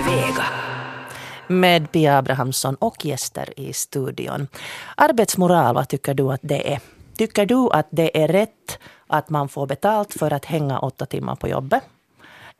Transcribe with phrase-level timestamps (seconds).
[0.00, 0.44] Vega.
[1.46, 4.48] Med Pia Abrahamsson och gäster i studion.
[4.96, 6.80] Arbetsmoral, vad tycker du att det är?
[7.16, 11.36] Tycker du att det är rätt att man får betalt för att hänga åtta timmar
[11.36, 11.82] på jobbet?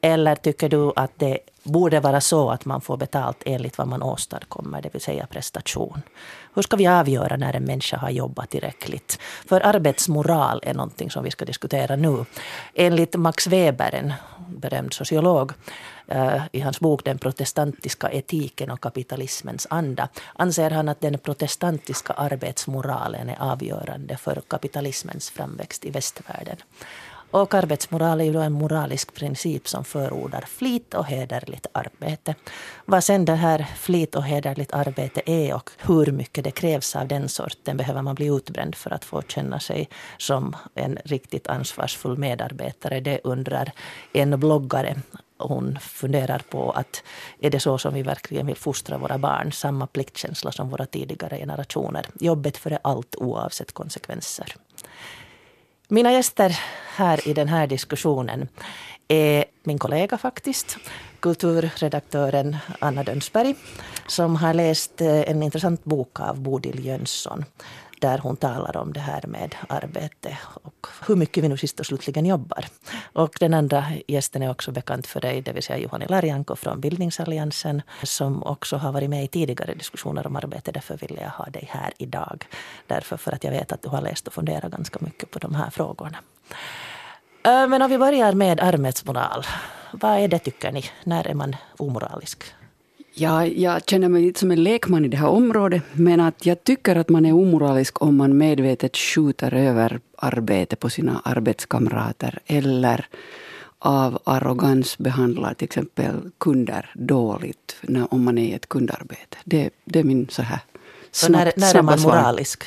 [0.00, 4.02] Eller tycker du att det borde vara så att man får betalt enligt vad man
[4.02, 6.02] åstadkommer, det vill säga prestation?
[6.54, 9.18] Hur ska vi avgöra när en människa har jobbat tillräckligt?
[9.48, 12.24] För arbetsmoral är någonting som vi ska diskutera nu.
[12.74, 14.12] Enligt Max Weber, en
[14.48, 15.52] berömd sociolog,
[16.06, 22.12] eh, i hans bok Den protestantiska etiken och kapitalismens anda anser han att den protestantiska
[22.12, 26.56] arbetsmoralen är avgörande för kapitalismens framväxt i västvärlden.
[27.30, 32.34] Och arbetsmoral är ju en moralisk princip som förordar flit och hederligt arbete.
[32.84, 37.08] Vad sen det här flit och hederligt arbete är och hur mycket det krävs av
[37.08, 42.16] den sorten behöver man bli utbränd för att få känna sig som en riktigt ansvarsfull
[42.18, 43.00] medarbetare.
[43.00, 43.72] Det undrar
[44.12, 44.96] en bloggare
[45.38, 47.02] hon funderar på att
[47.40, 49.52] är det så som vi verkligen vill fostra våra barn?
[49.52, 52.06] Samma pliktkänsla som våra tidigare generationer.
[52.20, 54.54] Jobbet före allt oavsett konsekvenser.
[55.90, 56.58] Mina gäster
[56.96, 58.48] här i den här diskussionen
[59.08, 60.76] är min kollega faktiskt,
[61.20, 63.54] kulturredaktören Anna Dönsberg,
[64.06, 67.44] som har läst eh, en intressant bok av Bodil Jönsson
[68.00, 71.86] där hon talar om det här med arbete och hur mycket vi nu sist och
[71.86, 72.64] slutligen jobbar.
[73.12, 76.80] Och den andra gästen är också bekant för dig, det vill säga Juhani Larjanko från
[76.80, 80.72] Bildningsalliansen som också har varit med i tidigare diskussioner om arbete.
[80.72, 82.46] Därför ville jag ha dig här idag.
[82.86, 85.54] Därför för att jag vet att du har läst och funderat ganska mycket på de
[85.54, 86.18] här frågorna.
[87.44, 89.44] Äh, men om vi börjar med arbetsmoral.
[89.92, 90.84] Vad är det tycker ni?
[91.04, 92.44] När är man omoralisk?
[93.20, 96.64] Ja, jag känner mig lite som en lekman i det här området, men att jag
[96.64, 103.06] tycker att man är omoralisk om man medvetet skjuter över arbete på sina arbetskamrater eller
[103.78, 109.36] av arrogans behandlar till exempel kunder dåligt när, om man är i ett kundarbete.
[109.44, 110.60] Det, det är min så här
[111.10, 112.64] Så när, när är man moralisk?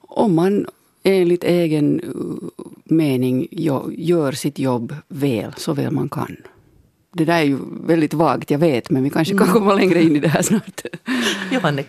[0.00, 0.66] Om man
[1.02, 2.48] enligt egen uh,
[2.84, 3.48] mening
[3.96, 6.36] gör sitt jobb väl, så väl man kan.
[7.16, 9.54] Det där är ju väldigt vagt, jag vet, men vi kanske kan mm.
[9.54, 10.80] komma längre in i det här snart.
[11.50, 11.84] Johanni?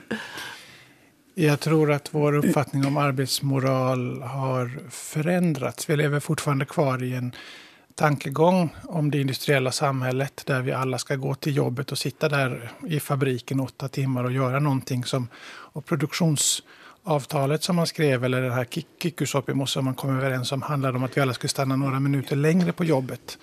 [1.35, 5.89] Jag tror att vår uppfattning om arbetsmoral har förändrats.
[5.89, 7.31] Vi lever fortfarande kvar i en
[7.95, 12.71] tankegång om det industriella samhället där vi alla ska gå till jobbet och sitta där
[12.87, 18.53] i fabriken åtta timmar och göra någonting som och produktionsavtalet som man skrev eller det
[18.53, 18.67] här
[19.01, 22.35] kikusopimos som man kom överens om handlade om att vi alla skulle stanna några minuter
[22.35, 23.37] längre på jobbet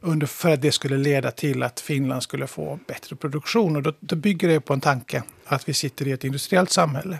[0.00, 3.76] under, för att det skulle leda till att Finland skulle få bättre produktion.
[3.76, 7.18] Och då, då bygger det på en tanke att vi sitter i ett industriellt samhälle.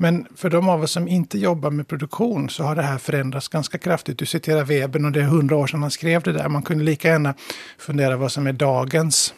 [0.00, 3.48] Men för de av oss som inte jobbar med produktion så har det här förändrats
[3.48, 4.18] ganska kraftigt.
[4.18, 6.48] Du citerar Weber och det är hundra år sedan han skrev det där.
[6.48, 7.34] Man kunde lika gärna
[7.78, 9.34] fundera vad som är dagens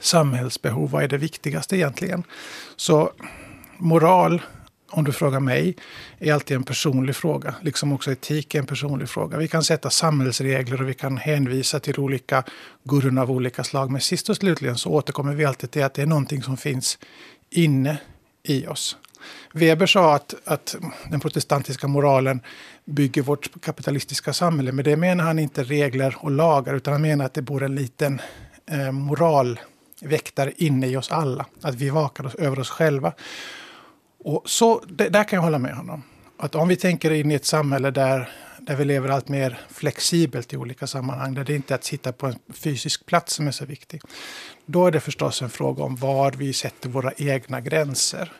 [0.00, 0.90] samhällsbehov.
[0.90, 2.24] Vad är det viktigaste egentligen?
[2.76, 3.12] Så
[3.76, 4.42] moral
[4.90, 5.76] om du frågar mig,
[6.18, 7.54] är alltid en personlig fråga.
[7.62, 9.38] Liksom också etik är en personlig fråga.
[9.38, 12.44] Vi kan sätta samhällsregler och vi kan hänvisa till olika
[12.84, 13.90] gurun av olika slag.
[13.90, 16.98] Men sist och slutligen så återkommer vi alltid till att det är någonting som finns
[17.50, 17.98] inne
[18.42, 18.96] i oss.
[19.52, 20.76] Weber sa att, att
[21.10, 22.40] den protestantiska moralen
[22.84, 24.72] bygger vårt kapitalistiska samhälle.
[24.72, 27.74] Men det menar han inte regler och lagar, utan han menar att det bor en
[27.74, 28.20] liten
[28.70, 31.46] eh, moralväktare inne i oss alla.
[31.62, 33.12] Att vi vakar över oss själva.
[34.24, 36.02] Och så, det, där kan jag hålla med honom.
[36.36, 40.52] Att om vi tänker in i ett samhälle där, där vi lever allt mer flexibelt
[40.52, 43.50] i olika sammanhang, där det inte är att sitta på en fysisk plats som är
[43.50, 44.00] så viktig.
[44.66, 48.32] Då är det förstås en fråga om var vi sätter våra egna gränser.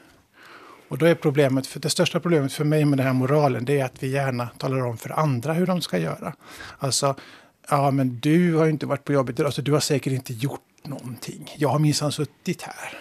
[0.89, 3.81] Och då är problemet, för det största problemet för mig med den här moralen, det
[3.81, 6.35] är att vi gärna talar om för andra hur de ska göra.
[6.79, 7.15] Alltså,
[7.71, 10.61] ja men du har ju inte varit på jobbet, alltså, du har säkert inte gjort
[10.83, 11.55] någonting.
[11.57, 12.99] Jag har minsann suttit här.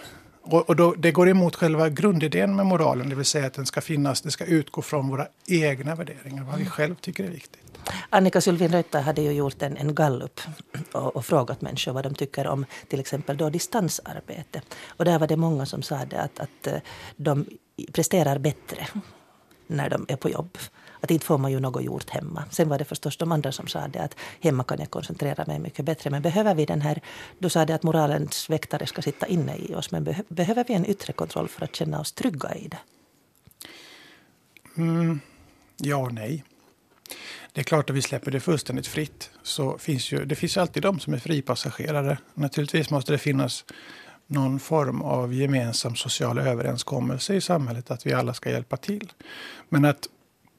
[0.50, 3.66] Och, och då, det går emot själva grundidén med moralen, det vill säga att den
[3.66, 6.70] ska finnas, det ska utgå från våra egna värderingar, vad vi mm.
[6.70, 7.60] själv tycker är viktigt.
[8.10, 10.40] Annika Sylvin Rötta hade ju gjort en, en gallup
[10.92, 14.62] och, och, frågat människor vad de tycker om till exempel då distansarbete.
[14.86, 16.74] Och där var det många som sa att, att eh,
[17.16, 17.46] de
[17.92, 18.86] presterar bättre
[19.66, 20.58] när de är på jobb.
[21.00, 22.44] Att inte får man ju något gjort hemma.
[22.50, 25.58] Sen var det förstås de andra som sa det att hemma kan jag koncentrera mig
[25.58, 26.10] mycket bättre.
[26.10, 27.00] Men behöver vi den här,
[27.38, 29.90] du sa det att moralens väktare ska sitta inne i oss.
[29.90, 32.78] Men behöver vi en yttre kontroll för att känna oss trygga i det?
[34.76, 35.20] Mm,
[35.76, 36.44] ja och nej.
[37.52, 39.30] Det är klart att vi släpper det fullständigt fritt.
[39.42, 42.18] Så finns ju, det finns alltid de som är fripassagerare.
[42.34, 43.64] Naturligtvis måste det finnas
[44.26, 49.12] någon form av gemensam social överenskommelse i samhället att vi alla ska hjälpa till.
[49.68, 50.08] Men att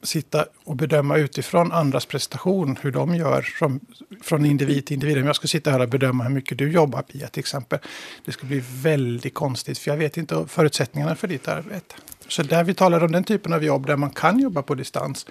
[0.04, 3.80] sitta och bedöma utifrån andras prestation, hur de gör som,
[4.22, 5.18] från individ till individ.
[5.18, 7.80] Om jag ska sitta här och bedöma hur mycket du jobbar, Pia, till exempel.
[8.26, 11.96] Det skulle bli väldigt konstigt, för jag vet inte förutsättningarna för ditt arbete.
[12.28, 15.26] Så där vi talar om den typen av jobb där man kan jobba på distans.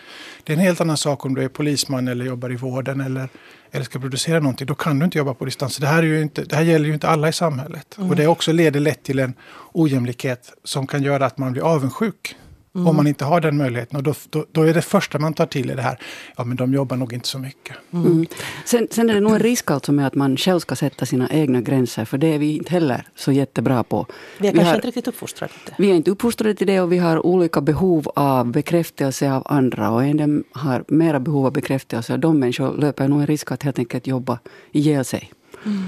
[0.44, 3.28] Det är en helt annan sak om du är polisman eller jobbar i vården eller,
[3.70, 4.66] eller ska producera någonting.
[4.66, 5.76] Då kan du inte jobba på distans.
[5.76, 7.98] Det här, är ju inte, det här gäller ju inte alla i samhället.
[7.98, 8.10] Mm.
[8.10, 9.34] Och det också leder lätt till en
[9.72, 12.36] ojämlikhet som kan göra att man blir avundsjuk
[12.74, 12.86] Mm.
[12.86, 13.96] Om man inte har den möjligheten.
[13.96, 15.98] Och då, då, då, är det första man tar till i det här,
[16.36, 17.76] ja men de jobbar nog inte så mycket.
[17.90, 18.06] Mm.
[18.06, 18.26] mm.
[18.64, 21.28] Sen, sen, är det nog en risk alltså med att man själv ska sätta sina
[21.30, 22.04] egna gränser.
[22.04, 24.06] För det är vi inte heller så jättebra på.
[24.38, 25.82] Vi är vi kanske har, inte riktigt uppfostrade till det.
[25.82, 29.90] Vi är inte uppfostrade till det och vi har olika behov av bekräftelse av andra.
[29.90, 32.12] Och en del har mera behov av bekräftelse.
[32.12, 34.38] Och de människor löper nog en risk att helt enkelt jobba
[34.72, 35.32] ihjäl sig.
[35.64, 35.82] Mm.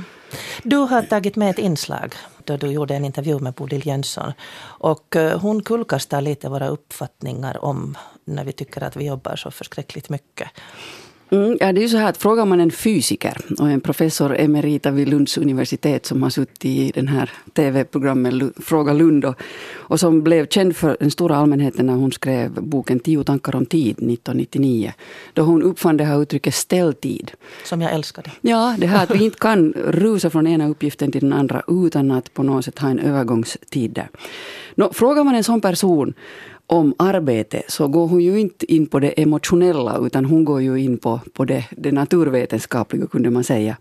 [0.62, 4.32] Du har tagit med ett inslag då du gjorde en intervju med Bodil Jönsson.
[4.62, 9.50] Och eh, hon kullkastar lite våra uppfattningar om när vi tycker att vi jobbar så
[9.50, 10.48] förskräckligt mycket.
[11.30, 14.36] Mm, ja, det är ju så här att frågar man en fysiker och en professor
[14.36, 19.34] emerita vid Lunds universitet som har suttit i den här tv-programmet Fråga Lund och,
[19.76, 23.66] och, som blev känd för den stora allmänheten när hon skrev boken Tio tankar om
[23.66, 24.92] tid 1999.
[25.34, 27.30] Då hon uppfann det här uttrycket ställtid.
[27.64, 28.30] Som jag älskade.
[28.40, 32.10] Ja, det här att vi inte kan rusa från ena uppgiften till den andra utan
[32.10, 34.08] att på något sätt ha en övergångstid där.
[34.74, 36.14] Nå, frågar man en sån person
[36.70, 40.76] om arbete så går hon ju inte in på det emotionella utan hon går ju
[40.76, 43.76] in på, på det, det naturvetenskapliga kunde man säga.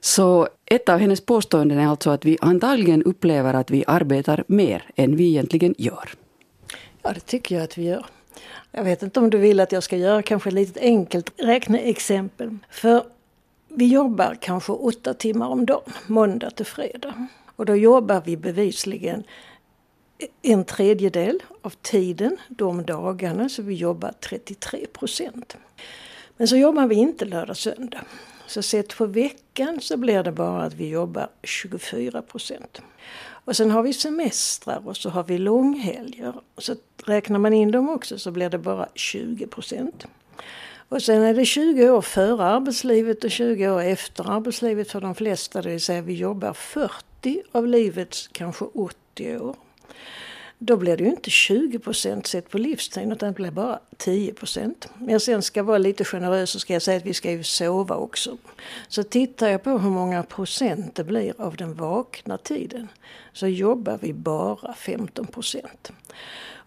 [0.00, 4.84] Så ett av hennes påståenden är alltså att vi antagligen upplever att vi arbetar mer
[4.96, 6.10] än vi egentligen gör.
[7.02, 8.06] Ja, det tycker jag att vi gör.
[8.72, 12.58] Jag vet inte om du vill att jag ska göra kanske ett litet enkelt räkneexempel.
[12.70, 13.02] För
[13.68, 17.26] vi jobbar kanske åtta timmar om dagen, måndag till fredag.
[17.56, 19.24] Och då jobbar vi bevisligen
[20.42, 25.56] en tredjedel av tiden de dagarna, så vi jobbar 33 procent.
[26.36, 28.04] Men så jobbar vi inte lördag söndag.
[28.46, 32.82] Så sett på veckan så blir det bara att vi jobbar 24 procent.
[33.44, 36.34] Och sen har vi semestrar och så har vi långhelger.
[36.58, 36.74] Så
[37.04, 40.06] räknar man in dem också så blir det bara 20 procent.
[40.88, 45.14] Och sen är det 20 år före arbetslivet och 20 år efter arbetslivet för de
[45.14, 45.62] flesta.
[45.62, 49.56] Det vill säga vi jobbar 40 av livets kanske 80 år.
[50.58, 54.34] Då blir det ju inte 20 procent sett på livstiden utan det blir bara 10
[54.34, 54.88] procent.
[54.98, 57.42] Men jag sen ska vara lite generös så ska jag säga att vi ska ju
[57.42, 58.36] sova också.
[58.88, 62.88] Så tittar jag på hur många procent det blir av den vakna tiden
[63.32, 65.92] så jobbar vi bara 15 procent.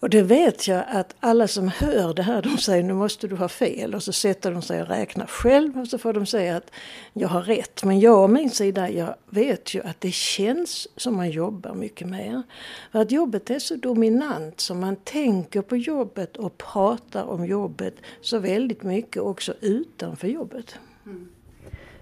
[0.01, 3.35] Och det vet jag att alla som hör det här, de säger nu måste du
[3.35, 3.95] ha fel.
[3.95, 6.71] Och så sätter de sig och räknar själv och så får de säga att
[7.13, 7.83] jag har rätt.
[7.83, 12.07] Men jag å min sida, jag vet ju att det känns som man jobbar mycket
[12.07, 12.43] mer.
[12.91, 17.95] För att jobbet är så dominant så man tänker på jobbet och pratar om jobbet
[18.21, 20.75] så väldigt mycket också utanför jobbet.
[21.05, 21.29] Mm.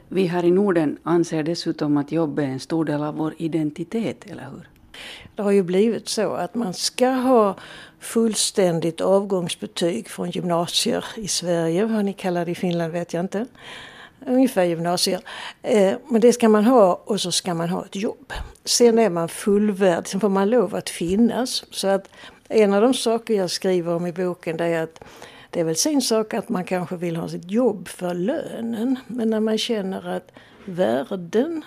[0.07, 4.25] Vi här i Norden anser dessutom att jobbet är en stor del av vår identitet,
[4.31, 4.69] eller hur?
[5.39, 7.56] Det har ju blivit så att man ska ha
[8.00, 11.86] fullständigt avgångsbetyg från gymnasier i Sverige.
[11.86, 13.45] Vad ni kallar det i Finland vet jag inte.
[14.27, 15.21] Ungefär gymnasier.
[15.62, 18.33] Eh, men det ska man ha och så ska man ha ett jobb.
[18.65, 21.65] Sen är man fullvärdig, sen får man lov att finnas.
[21.71, 22.09] Så att
[22.47, 25.03] en av de saker jag skriver om i boken det är att
[25.50, 29.00] det är väl sin sak att man kanske vill ha sitt jobb för lönen.
[29.07, 30.31] Men när man känner att
[30.65, 31.63] värden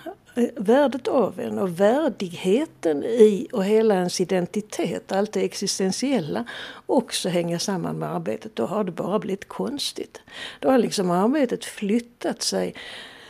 [0.55, 6.45] värdet av en och värdigheten i och hela ens identitet, allt det existentiella,
[6.85, 8.55] också hänger samman med arbetet.
[8.55, 10.21] Då har det bara blivit konstigt.
[10.59, 12.75] Då har liksom arbetet flyttat sig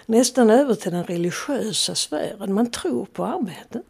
[0.05, 2.53] nästan över till den religiösa sfären.
[2.53, 3.81] Man tror på arbetet.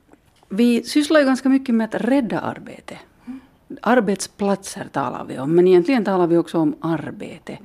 [0.50, 2.98] Vi sysslar ju ganska mycket med att rädda arbete.
[3.82, 7.58] Arbetsplatser talar vi om, men egentligen talar vi också om arbete.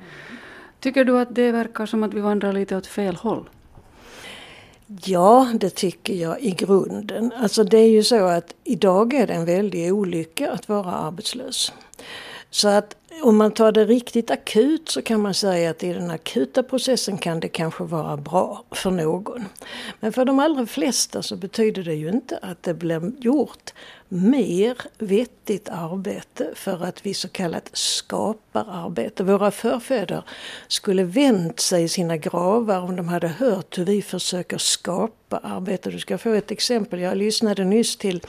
[0.79, 3.49] Tycker du att det verkar som att vi vandrar lite åt fel håll?
[5.03, 7.31] Ja, det tycker jag i grunden.
[7.37, 11.73] Alltså det är ju så att idag är det en väldig olycka att vara arbetslös.
[12.51, 16.11] Så att om man tar det riktigt akut så kan man säga att i den
[16.11, 19.45] akuta processen kan det kanske vara bra för någon.
[19.99, 23.73] Men för de allra flesta så betyder det ju inte att det blir gjort
[24.07, 29.23] mer vettigt arbete för att vi så kallat skapar arbete.
[29.23, 30.23] Våra förfäder
[30.67, 35.89] skulle vänt sig i sina gravar om de hade hört hur vi försöker skapa arbete.
[35.89, 36.99] Du ska få ett exempel.
[36.99, 38.21] Jag lyssnade nyss till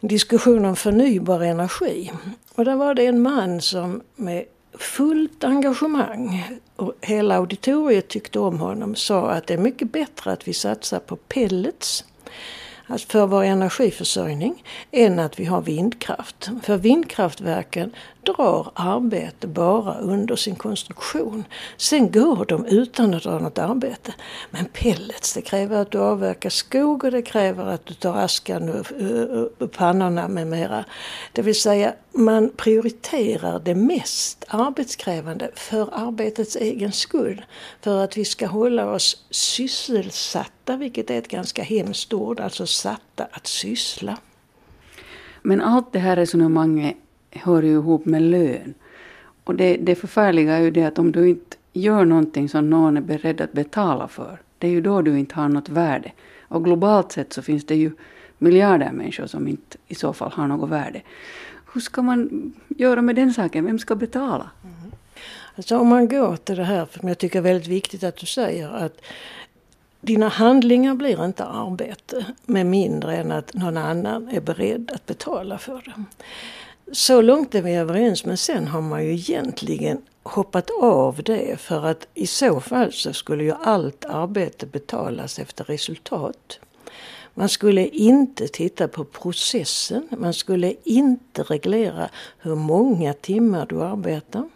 [0.00, 2.12] en diskussion om förnybar energi.
[2.58, 4.44] Och där var det en man som med
[4.78, 6.44] fullt engagemang
[6.76, 10.98] och hela auditoriet tyckte om honom sa att det är mycket bättre att vi satsar
[10.98, 12.04] på pellets
[12.86, 16.50] alltså för vår energiförsörjning än att vi har vindkraft.
[16.62, 17.92] För vindkraftverken
[18.32, 21.44] drar arbete bara under sin konstruktion.
[21.76, 24.14] Sen går de utan att dra något arbete.
[24.50, 28.68] Men pellets, det kräver att du avverkar skog och det kräver att du tar askan
[28.68, 30.84] ur pannorna med mera.
[31.32, 37.44] Det vill säga, man prioriterar det mest arbetskrävande för arbetets egen skull.
[37.80, 43.26] För att vi ska hålla oss sysselsatta, vilket är ett ganska hemskt ord, alltså satta
[43.32, 44.16] att syssla.
[45.42, 46.96] Men allt det här resonemanget
[47.30, 48.74] hör ju ihop med lön.
[49.44, 52.96] Och det, det förfärliga är ju det att om du inte gör någonting som någon
[52.96, 56.12] är beredd att betala för, det är ju då du inte har något värde.
[56.48, 57.90] Och globalt sett så finns det ju
[58.38, 61.02] miljarder människor som inte i så fall har något värde.
[61.72, 63.64] Hur ska man göra med den saken?
[63.64, 64.50] Vem ska betala?
[64.64, 64.92] Mm.
[65.56, 68.26] Alltså om man går till det här, som jag tycker är väldigt viktigt att du
[68.26, 69.00] säger, att
[70.00, 75.58] dina handlingar blir inte arbete med mindre än att någon annan är beredd att betala
[75.58, 76.04] för det.
[76.92, 81.86] Så långt är vi överens men sen har man ju egentligen hoppat av det för
[81.86, 86.60] att i så fall så skulle ju allt arbete betalas efter resultat.
[87.34, 94.48] Man skulle inte titta på processen, man skulle inte reglera hur många timmar du arbetar.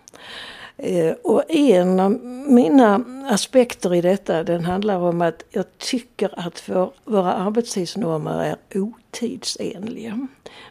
[0.76, 2.10] Eh, och en av
[2.48, 8.56] mina aspekter i detta den handlar om att jag tycker att vår, våra arbetstidsnormer är
[8.74, 10.26] otidsenliga.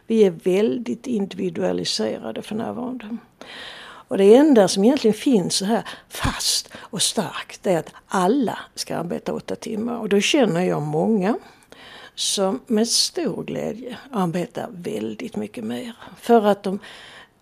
[0.06, 3.16] Vi är väldigt individualiserade för närvarande.
[4.12, 8.96] Och det enda som egentligen finns så här fast och starkt är att alla ska
[8.96, 9.98] arbeta åtta timmar.
[9.98, 11.38] Och då känner jag många
[12.14, 15.92] som med stor glädje arbetar väldigt mycket mer.
[16.20, 16.78] För att de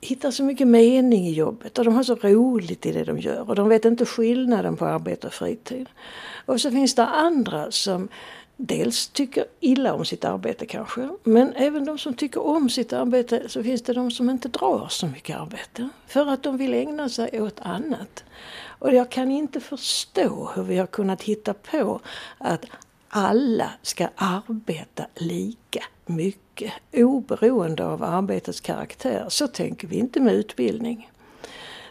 [0.00, 3.48] hittar så mycket mening i jobbet och de har så roligt i det de gör
[3.48, 5.88] och de vet inte skillnaden på arbete och fritid.
[6.46, 8.08] Och så finns det andra som
[8.56, 13.48] dels tycker illa om sitt arbete kanske, men även de som tycker om sitt arbete
[13.48, 17.08] så finns det de som inte drar så mycket arbete för att de vill ägna
[17.08, 18.24] sig åt annat.
[18.78, 22.00] Och jag kan inte förstå hur vi har kunnat hitta på
[22.38, 22.64] att
[23.10, 29.24] alla ska arbeta lika mycket oberoende av arbetets karaktär.
[29.28, 31.10] Så tänker vi inte med utbildning.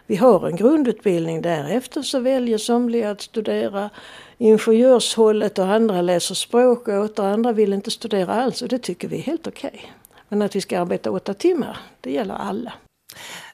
[0.06, 3.90] Vi har en grundutbildning, därefter så väljer somliga att studera
[4.38, 9.18] ingenjörshållet och andra läser språk och andra vill inte studera alls och det tycker vi
[9.18, 9.72] är helt okej.
[9.74, 9.90] Okay.
[10.30, 12.74] Men att vi ska arbeta åtta timmar, det gäller alla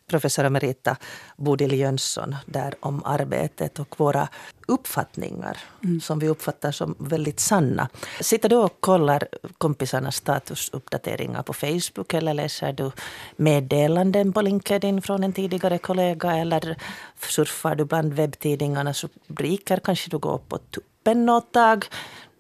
[0.07, 0.97] professor emerita
[1.37, 4.27] Bodil Jönsson där om arbetet och våra
[4.67, 6.01] uppfattningar mm.
[6.01, 7.89] som vi uppfattar som väldigt sanna.
[8.21, 12.91] Sitter du och kollar kompisarnas statusuppdateringar på Facebook eller läser du
[13.35, 16.75] meddelanden på LinkedIn från en tidigare kollega eller
[17.19, 19.79] surfar du bland webbtidningarnas rubriker?
[19.83, 21.85] Kanske du går på tuppen något tag?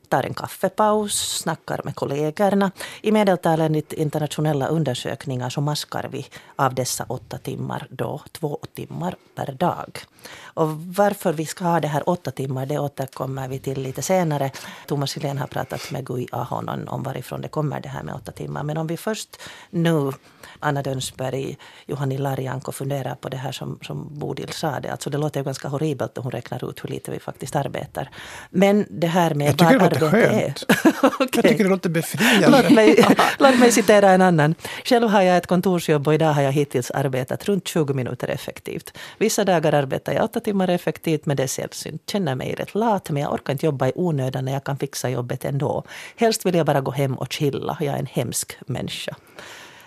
[0.05, 2.71] Tar en kaffepaus, snackar med kollegorna.
[3.01, 9.15] I medeltal enligt internationella undersökningar så maskar vi av dessa åtta timmar då två timmar
[9.35, 9.99] per dag.
[10.43, 14.51] Och varför vi ska ha det här åtta timmar det återkommer vi till lite senare.
[14.87, 18.31] Thomas Hylén har pratat med Gui Ahonon om varifrån det kommer det här med åtta
[18.31, 18.63] timmar.
[18.63, 20.11] Men om vi först nu
[20.59, 21.57] Anna Dönsberg,
[21.87, 24.79] Juhani Larjanko funderar på det här som, som Bodil sa.
[24.79, 27.55] Det, alltså det låter ju ganska horribelt när hon räknar ut hur lite vi faktiskt
[27.55, 28.09] arbetar.
[28.49, 30.65] Men det här med Jag tycker det låter skönt.
[31.03, 31.27] okay.
[31.33, 32.61] Jag tycker det låter befriande.
[32.61, 33.05] Låt mig,
[33.39, 34.55] låt mig citera en annan.
[34.85, 38.97] Själv har jag ett kontorsjobb och idag har jag hittills arbetat runt 20 minuter effektivt.
[39.17, 42.01] Vissa dagar arbetar jag åtta timmar effektivt men det är sällsynt.
[42.11, 45.09] Känner mig rätt lat men jag orkar inte jobba i onödan när jag kan fixa
[45.09, 45.83] jobbet ändå.
[46.15, 47.77] Helst vill jag bara gå hem och chilla.
[47.79, 49.15] Jag är en hemsk människa.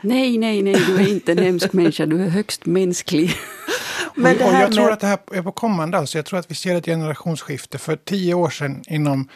[0.00, 3.34] Nej, nej, nej, du är inte en hemsk människa, du är högst mänsklig.
[4.14, 5.98] Men och, och jag tror att det här är på kommande.
[5.98, 7.78] Alltså jag tror att vi ser ett generationsskifte.
[7.78, 9.28] För tio år sedan inom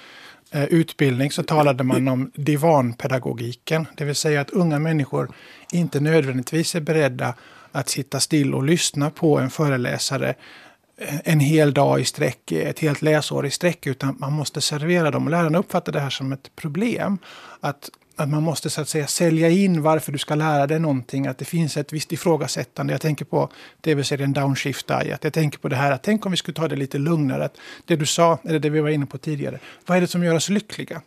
[0.55, 3.87] Eh, utbildning så talade man om divanpedagogiken.
[3.97, 5.35] Det vill säga att unga människor
[5.73, 7.35] inte nödvändigtvis är beredda
[7.73, 10.35] att sitta still och lyssna på en föreläsare
[10.99, 15.11] eh, en hel dag i sträck, ett helt läsår i sträck, utan man måste servera
[15.11, 15.25] dem.
[15.25, 17.19] Och lärarna uppfattar det här som ett problem.
[17.61, 17.91] Att
[18.23, 21.27] att man måste så att säga sälja in varför du ska lära dig någonting.
[21.27, 22.93] Att det finns ett visst ifrågasättande.
[22.93, 23.49] Jag tänker på
[23.81, 25.25] tv-serien Downshift Diet.
[25.25, 27.45] Jag tänker på det här att tänk om vi skulle ta det lite lugnare.
[27.45, 29.59] Att det du sa, eller det vi var inne på tidigare.
[29.87, 31.03] Vad är det som gör oss lyckliga?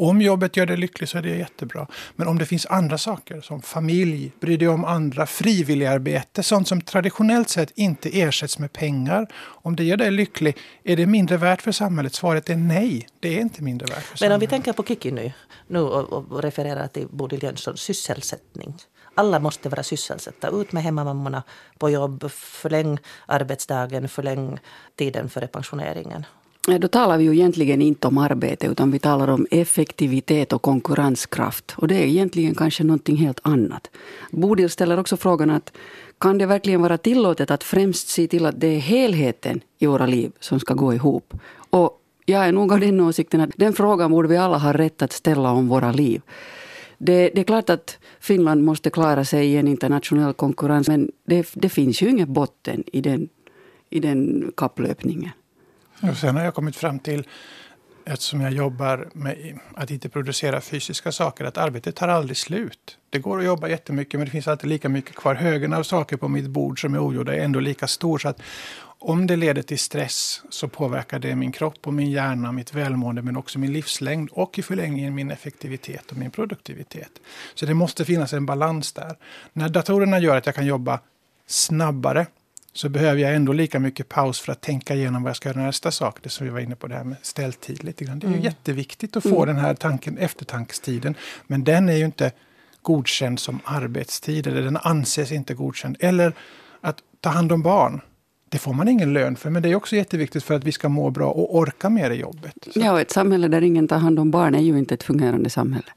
[0.00, 1.86] Om jobbet gör dig lycklig så är det jättebra.
[2.16, 6.80] Men om det finns andra saker som familj, bry dig om andra, frivilligarbete, sånt som
[6.80, 9.26] traditionellt sett inte ersätts med pengar.
[9.36, 12.14] Om det gör dig lycklig, är det mindre värt för samhället?
[12.14, 14.34] Svaret är nej, det är inte mindre värt för Men samhället.
[14.34, 15.32] om vi tänker på Kiki nu,
[15.66, 18.74] nu och, och refererar till Bodil Jönssons sysselsättning.
[19.14, 20.48] Alla måste vara sysselsatta.
[20.48, 21.42] Ut med hemmamammorna
[21.78, 24.58] på jobb, förläng arbetsdagen, förläng
[24.96, 26.24] tiden före pensioneringen.
[26.76, 31.74] Då talar vi ju egentligen inte om arbete utan vi talar om effektivitet och konkurrenskraft.
[31.76, 33.90] Och det är egentligen kanske någonting helt annat.
[34.30, 35.72] Bodil ställer också frågan att
[36.18, 40.06] kan det verkligen vara tillåtet att främst se till att det är helheten i våra
[40.06, 41.34] liv som ska gå ihop?
[41.70, 45.02] Och jag är nog av den åsikten att den frågan borde vi alla ha rätt
[45.02, 46.22] att ställa om våra liv.
[46.98, 51.50] Det, det, är klart att Finland måste klara sig i en internationell konkurrens men det,
[51.54, 53.28] det finns ju ingen botten i den,
[53.90, 55.30] i den kapplöpningen.
[56.02, 57.26] Och sen har jag kommit fram till,
[58.04, 62.98] eftersom jag jobbar med att inte producera fysiska saker, att arbetet tar aldrig slut.
[63.10, 65.34] Det går att jobba jättemycket men det finns alltid lika mycket kvar.
[65.34, 68.18] Högen av saker på mitt bord som är ogjorda är ändå lika stor.
[68.18, 68.42] Så att
[69.00, 73.22] om det leder till stress så påverkar det min kropp och min hjärna, mitt välmående
[73.22, 77.10] men också min livslängd och i förlängningen min effektivitet och min produktivitet.
[77.54, 79.16] Så det måste finnas en balans där.
[79.52, 81.00] När datorerna gör att jag kan jobba
[81.46, 82.26] snabbare
[82.78, 85.62] så behöver jag ändå lika mycket paus för att tänka igenom vad jag ska göra
[85.62, 86.18] nästa sak.
[86.22, 88.18] Det som vi var inne på, det här med ställtid lite grann.
[88.18, 88.40] Det är mm.
[88.40, 89.46] jätteviktigt att få mm.
[89.46, 91.14] den här tanken, eftertankstiden.
[91.46, 92.32] Men den är ju inte
[92.82, 95.96] godkänd som arbetstid, eller den anses inte godkänd.
[96.00, 96.32] Eller
[96.80, 98.00] att ta hand om barn.
[98.48, 100.88] Det får man ingen lön för, men det är också jätteviktigt för att vi ska
[100.88, 102.54] må bra och orka mer i jobbet.
[102.72, 102.80] Så.
[102.80, 105.50] Ja, och ett samhälle där ingen tar hand om barn är ju inte ett fungerande
[105.50, 105.92] samhälle.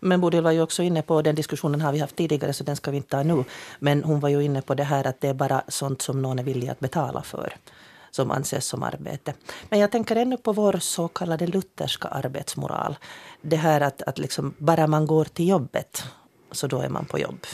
[0.00, 2.76] Men Bodil var ju också inne på, den diskussionen har vi haft tidigare så den
[2.76, 3.44] ska vi inte ta nu.
[3.78, 6.38] Men hon var ju inne på det här att det är bara sånt som någon
[6.38, 7.56] är villig att betala för
[8.10, 9.34] som anses som arbete.
[9.68, 12.96] Men jag tänker ännu på vår så kallade lutherska arbetsmoral.
[13.42, 16.04] Det här att, att liksom bara man går till jobbet
[16.52, 17.46] så då är man på jobb.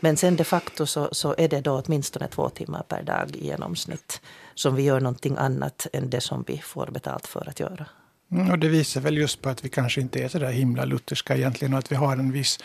[0.00, 3.46] Men sen de facto så, så är det då åtminstone två timmar per dag i
[3.46, 4.20] genomsnitt
[4.54, 7.86] som vi gör någonting annat än det som vi får betalt för att göra.
[8.34, 10.84] Mm, och det visar väl just på att vi kanske inte är så där himla
[10.84, 12.58] lutherska egentligen och att vi har en viss...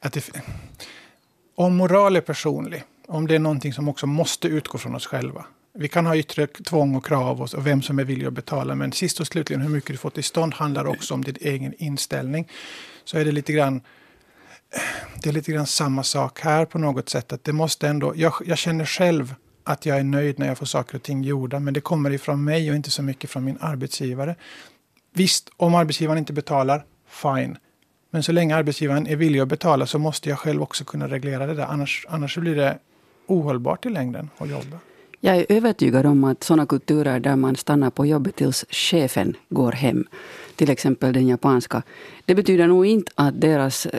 [0.00, 0.30] Att det,
[1.54, 5.46] om moral är personlig, om det är någonting som också måste utgå från oss själva.
[5.74, 8.74] Vi kan ha yttre tvång och krav och, och vem som är villig att betala,
[8.74, 11.74] men sist och slutligen hur mycket du får till stånd handlar också om din egen
[11.78, 12.48] inställning.
[13.04, 13.80] Så är det lite grann
[15.22, 17.32] det är lite grann samma sak här på något sätt.
[17.32, 19.34] Att det måste ändå, jag, jag, känner själv
[19.64, 22.44] att jag är nöjd när jag får saker och ting gjorda, men det kommer ifrån
[22.44, 24.36] mig och inte så mycket från min arbetsgivare.
[25.16, 27.56] Visst, om arbetsgivaren inte betalar, fine.
[28.10, 31.46] Men så länge arbetsgivaren är villig att betala så måste jag själv också kunna reglera
[31.46, 31.66] det där.
[31.66, 32.78] Annars, annars blir det
[33.26, 34.78] ohållbart i längden att jobba.
[35.20, 39.72] Jag är övertygad om att sådana kulturer där man stannar på jobbet tills chefen går
[39.72, 40.04] hem,
[40.56, 41.82] till exempel den japanska,
[42.24, 43.92] det betyder nog inte att deras äh,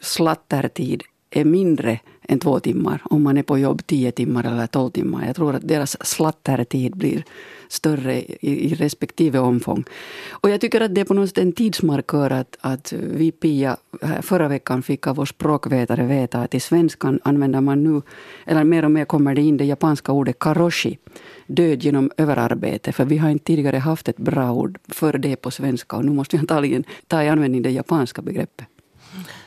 [0.00, 4.90] slattertid är mindre än två timmar om man är på jobb tio timmar eller tolv
[4.90, 5.26] timmar.
[5.26, 7.24] Jag tror att deras slattertid blir
[7.68, 9.84] större i, i respektive omfång.
[10.30, 13.76] Och jag tycker att det är på något sätt en tidsmarkör att, att vi Pia
[14.02, 18.02] eh, förra veckan fick av vår språkvetare veta att i svenskan använder man nu,
[18.46, 20.98] eller mer och mer kommer det in det japanska ordet karoshi,
[21.46, 22.92] död genom överarbete.
[22.92, 26.12] För vi har inte tidigare haft ett bra ord för det på svenska och nu
[26.12, 28.66] måste vi antagligen ta i användning det japanska begreppet.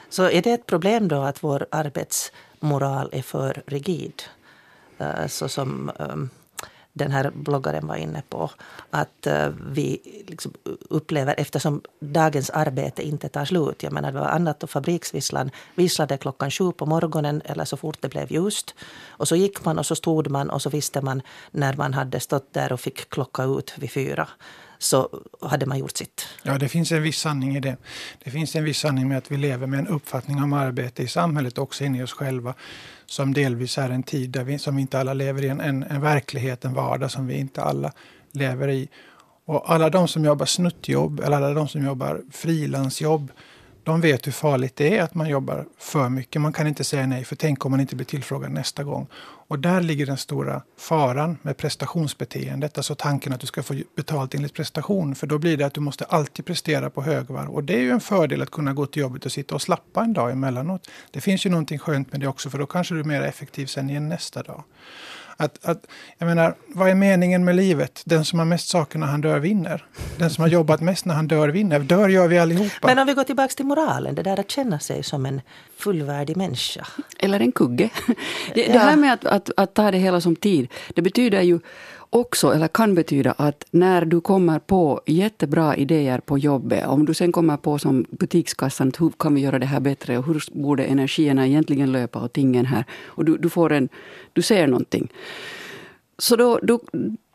[0.10, 4.24] Så är det ett problem då att vår arbets moral är för rigid?
[4.98, 6.30] Eh, så som ehm,
[6.98, 8.52] den här bloggaren var inne på.
[8.90, 10.54] Att eh, vi liksom
[10.90, 13.84] upplever, eftersom dagens arbete inte tar slut.
[13.84, 17.98] Jag menar, det var annat och fabriksvisslan visslade klockan sju på morgonen eller så fort
[18.02, 18.76] det blev ljust.
[19.08, 22.20] Och så gick man och så stod man och så visste man när man hade
[22.20, 24.28] stått där och fick klocka ut vid fyra
[24.80, 26.28] så hade man gjort sitt.
[26.44, 27.78] Ja, det finns en viss sanning i det.
[28.24, 31.08] Det finns en viss sanning med att vi lever med en uppfattning om arbete i
[31.08, 32.54] samhället, också inne i oss själva,
[33.06, 35.84] som delvis är en tid där vi, som vi inte alla lever i, en, en,
[35.84, 37.92] en verklighet, en vardag som vi inte alla
[38.32, 38.90] lever i.
[39.46, 43.32] Och alla de som jobbar snuttjobb, eller alla de som jobbar frilansjobb,
[43.88, 46.42] de vet hur farligt det är att man jobbar för mycket.
[46.42, 49.08] Man kan inte säga nej, för tänk om man inte blir tillfrågad nästa gång.
[49.50, 52.78] Och där ligger den stora faran med prestationsbeteendet.
[52.78, 55.16] Alltså tanken att du ska få betalt enligt prestation.
[55.16, 57.50] För då blir det att du måste alltid prestera på högvarv.
[57.50, 60.04] Och det är ju en fördel att kunna gå till jobbet och sitta och slappa
[60.04, 60.90] en dag emellanåt.
[61.12, 63.66] Det finns ju någonting skönt med det också, för då kanske du är mer effektiv
[63.66, 64.64] sen igen nästa dag.
[65.40, 68.02] Att, att, jag menar, vad är meningen med livet?
[68.06, 69.86] Den som har mest saker när han dör vinner.
[70.18, 71.80] Den som har jobbat mest när han dör vinner.
[71.80, 72.88] Dör gör vi allihopa.
[72.88, 75.42] Men om vi går tillbaka till moralen, det där att känna sig som en
[75.78, 76.88] fullvärdig människa.
[77.20, 77.90] Eller en kugge.
[78.54, 81.60] Det, det här med att, att, att ta det hela som tid, det betyder ju
[82.10, 87.14] också, eller kan betyda att när du kommer på jättebra idéer på jobbet, om du
[87.14, 90.84] sen kommer på som butikskassan, hur kan vi göra det här bättre och hur borde
[90.84, 92.86] energierna egentligen löpa och tingen här.
[93.06, 93.90] Och du, du, får en,
[94.34, 95.12] du ser någonting.
[96.18, 96.80] Så då, då,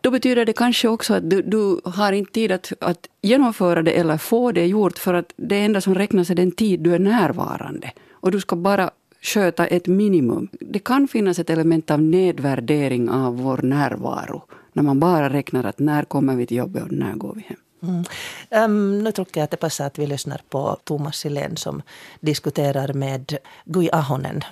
[0.01, 3.93] då betyder det kanske också att du, du har inte tid att, att genomföra det
[3.93, 6.99] eller få det gjort för att det enda som räknas är den tid du är
[6.99, 7.93] närvarande.
[8.11, 8.91] Och du ska bara
[9.23, 10.49] sköta ett minimum.
[10.61, 15.79] Det kan finnas ett element av nedvärdering av vår närvaro när man bara räknar att
[15.79, 17.59] när kommer vi till jobbet och när går vi hem.
[17.83, 18.05] Mm.
[18.51, 21.83] Um, nu tror jag att det passar att vi lyssnar på Thomas Silén som
[22.21, 24.43] diskuterar med Gui Ahonen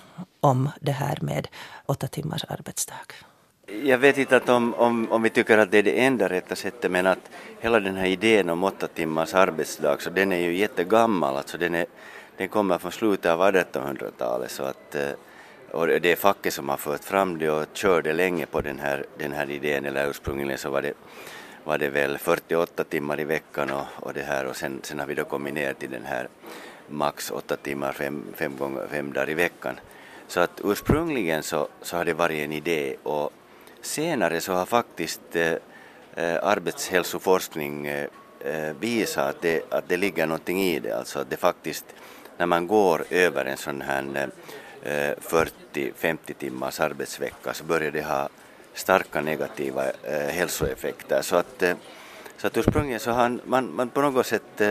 [0.40, 1.48] om det här med
[1.86, 3.06] åtta timmars arbetsdag.
[3.82, 6.56] Jag vet inte att om, om, om vi tycker att det är det enda rätta
[6.56, 7.30] sättet men att
[7.60, 11.74] hela den här idén om åtta timmars arbetsdag så den är ju jättegammal, alltså den,
[11.74, 11.86] är,
[12.36, 15.10] den kommer från slutet av 1800-talet så att eh,
[15.70, 19.04] och det är facket som har fört fram det och körde länge på den här,
[19.18, 19.84] den här idén.
[19.84, 20.94] Eller ursprungligen så var det
[21.64, 24.46] var det väl 48 timmar i veckan och, och det här.
[24.46, 26.28] Och sen, sen har vi då kommit ner till den här
[26.88, 29.80] max 8 timmar fem, fem, gånger, fem dagar i veckan.
[30.28, 32.96] Så att ursprungligen så, så har det varit en idé.
[33.02, 33.32] Och
[33.80, 35.52] senare så har faktiskt eh,
[36.14, 38.06] eh arbetshälsoforskning eh,
[38.40, 41.84] eh, visat att det, att det ligger någonting i det, alltså att det faktiskt
[42.36, 44.28] när man går över en sån här eh,
[44.82, 48.28] Eh, 40-50 timmars arbetsvecka så börjar det ha
[48.74, 51.22] starka negativa eh, hälsoeffekter.
[51.22, 51.76] Så att, eh,
[52.36, 54.62] så att ursprungligen så har man, man på något sätt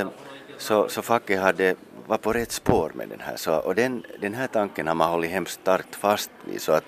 [0.57, 1.75] så, så facket hade
[2.07, 3.35] var på rätt spår med den här.
[3.35, 6.61] Så, och den, den här tanken har man hållit hemskt starkt fast vid.
[6.61, 6.85] Så, att,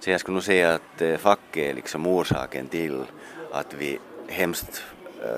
[0.00, 3.04] så jag skulle nog säga att facket är liksom orsaken till
[3.52, 4.82] att vi hemskt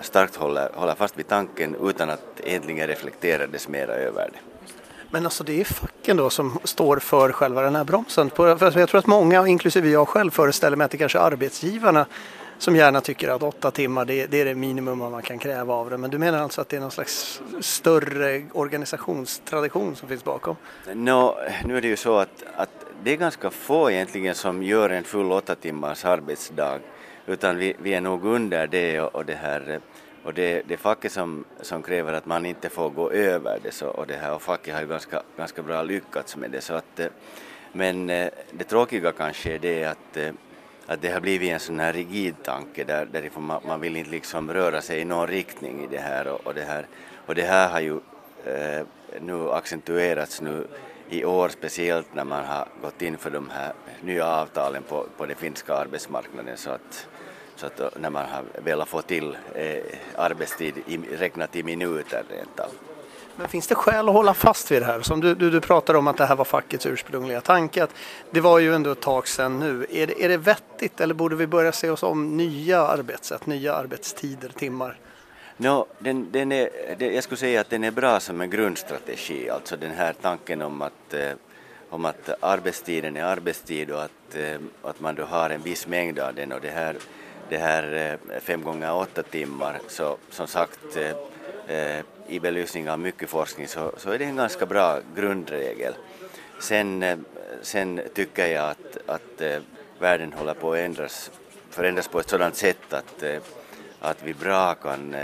[0.03, 4.49] starkt håller, håller fast vid tanken utan att egentligen reflekterades mera över det.
[5.11, 8.31] Men alltså det är facken då som står för själva den här bromsen.
[8.31, 11.23] För alltså, jag tror att många, inklusive jag själv, föreställer mig att det kanske är
[11.23, 12.07] arbetsgivarna
[12.59, 15.90] som gärna tycker att åtta timmar det, det är det minimum man kan kräva av
[15.90, 15.99] det.
[15.99, 20.57] Men du menar alltså att det är någon slags större organisationstradition som finns bakom?
[20.94, 22.70] No, nu är det ju så att, att
[23.03, 26.79] det är ganska få egentligen som gör en full åtta timmars arbetsdag
[27.27, 29.81] utan vi, vi är nog under det och, och det här
[30.22, 33.72] och det, det är facket som, som kräver att man inte får gå över det
[33.72, 36.74] så, och det här och facket har ju ganska, ganska bra lyckats med det så
[36.74, 37.06] att eh,
[37.72, 40.30] men eh, det tråkiga kanske är det att, eh,
[40.87, 44.11] att det har blivit en sån här rigid tanke där, där man, man vill inte
[44.11, 46.87] liksom röra sig i någon riktning i det här och, och det här
[47.26, 48.00] och det här har ju
[48.44, 48.87] eh,
[49.20, 50.66] nu accentuerats nu
[51.09, 55.26] i år speciellt när man har gått in för de här nya avtalen på, på
[55.26, 57.09] den finska arbetsmarknaden så att
[57.61, 59.77] så att när man har velat få till eh,
[60.16, 62.68] arbetstid i, räknat i minuter rent av.
[63.37, 65.01] Men finns det skäl att hålla fast vid det här?
[65.01, 67.85] Som du, du, du pratar om att det här var fackets ursprungliga tanke.
[67.85, 67.94] Att
[68.31, 69.87] det var ju ändå ett tag sedan nu.
[69.90, 73.75] Är det, är det vettigt eller borde vi börja se oss om nya arbetssätt, nya
[73.75, 74.99] arbetstider, timmar?
[75.57, 76.68] No, den, den är,
[76.99, 80.62] det, jag skulle säga att den är bra som en grundstrategi, alltså den här tanken
[80.62, 81.33] om att, eh,
[81.90, 86.18] om att arbetstiden är arbetstid och att, eh, att man då har en viss mängd
[86.18, 86.96] av den och det här
[87.50, 92.98] det här eh, fem gånger åtta timmar så som sagt eh, eh, i belysning av
[92.98, 95.94] mycket forskning så, så är det en ganska bra grundregel.
[96.60, 97.18] Sen, eh,
[97.62, 99.42] sen tycker jag att, att
[99.98, 101.30] världen håller på att ändras,
[101.70, 103.24] förändras på ett sådant sätt att,
[104.00, 105.16] att vi bra kan,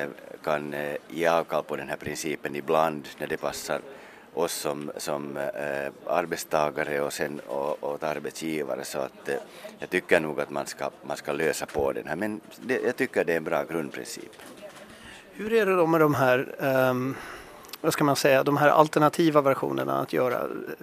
[0.44, 0.74] kan
[1.08, 3.80] ge avkall på den här principen ibland när det passar
[4.36, 9.34] oss som, som eh, arbetstagare och sen och, arbetsgivare så att eh,
[9.78, 12.96] jag tycker nog att man ska, man ska lösa på den här men det, jag
[12.96, 14.30] tycker det är en bra grundprincip.
[15.32, 17.16] Hur är det då med de här um
[17.80, 20.42] vad ska man säga, de här alternativa versionerna att göra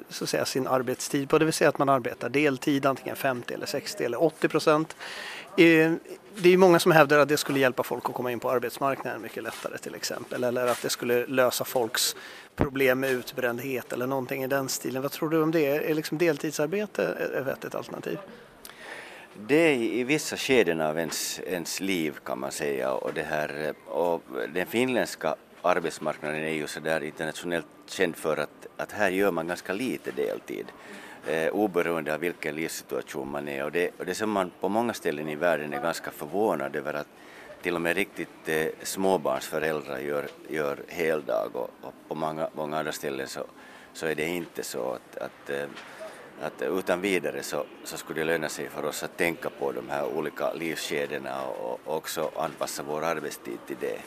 [0.10, 1.38] så att säga, sin arbetstid på.
[1.40, 4.96] Det vill säga att man arbetar deltid, antingen 50 eller 60 eller 80 procent.
[5.58, 5.94] Eh,
[6.36, 9.22] det är många som hävdar att det skulle hjälpa folk att komma in på arbetsmarknaden
[9.22, 10.44] mycket lättare till exempel.
[10.44, 12.16] Eller att det skulle lösa folks
[12.56, 15.02] problem med utbrändhet eller någonting i den stilen.
[15.02, 15.90] Vad tror du om det?
[15.90, 17.04] Är liksom deltidsarbete
[17.38, 18.18] ett vettigt alternativ?
[19.48, 23.74] Det är i vissa skeden av ens, ens liv kan man säga och, det här,
[23.86, 24.22] och
[24.54, 29.74] den finländska arbetsmarknaden är ju sådär internationellt känd för att, att här gör man ganska
[29.74, 30.66] lite deltid
[31.28, 34.94] eh, oberoende av vilken livssituation man är och det, och det som man på många
[34.94, 37.08] ställen i världen är ganska förvånad över att
[37.62, 42.92] till och med riktigt eh, småbarnsföräldrar gör, gör heldag och, och på många, många andra
[42.92, 43.46] ställen så,
[43.94, 45.66] så är det inte så att, att, eh,
[46.42, 49.90] att utan vidare så, så skulle det löna sig för oss att tänka på de
[49.90, 54.00] här olika livskedjorna och, och också anpassa vår arbetstid till det.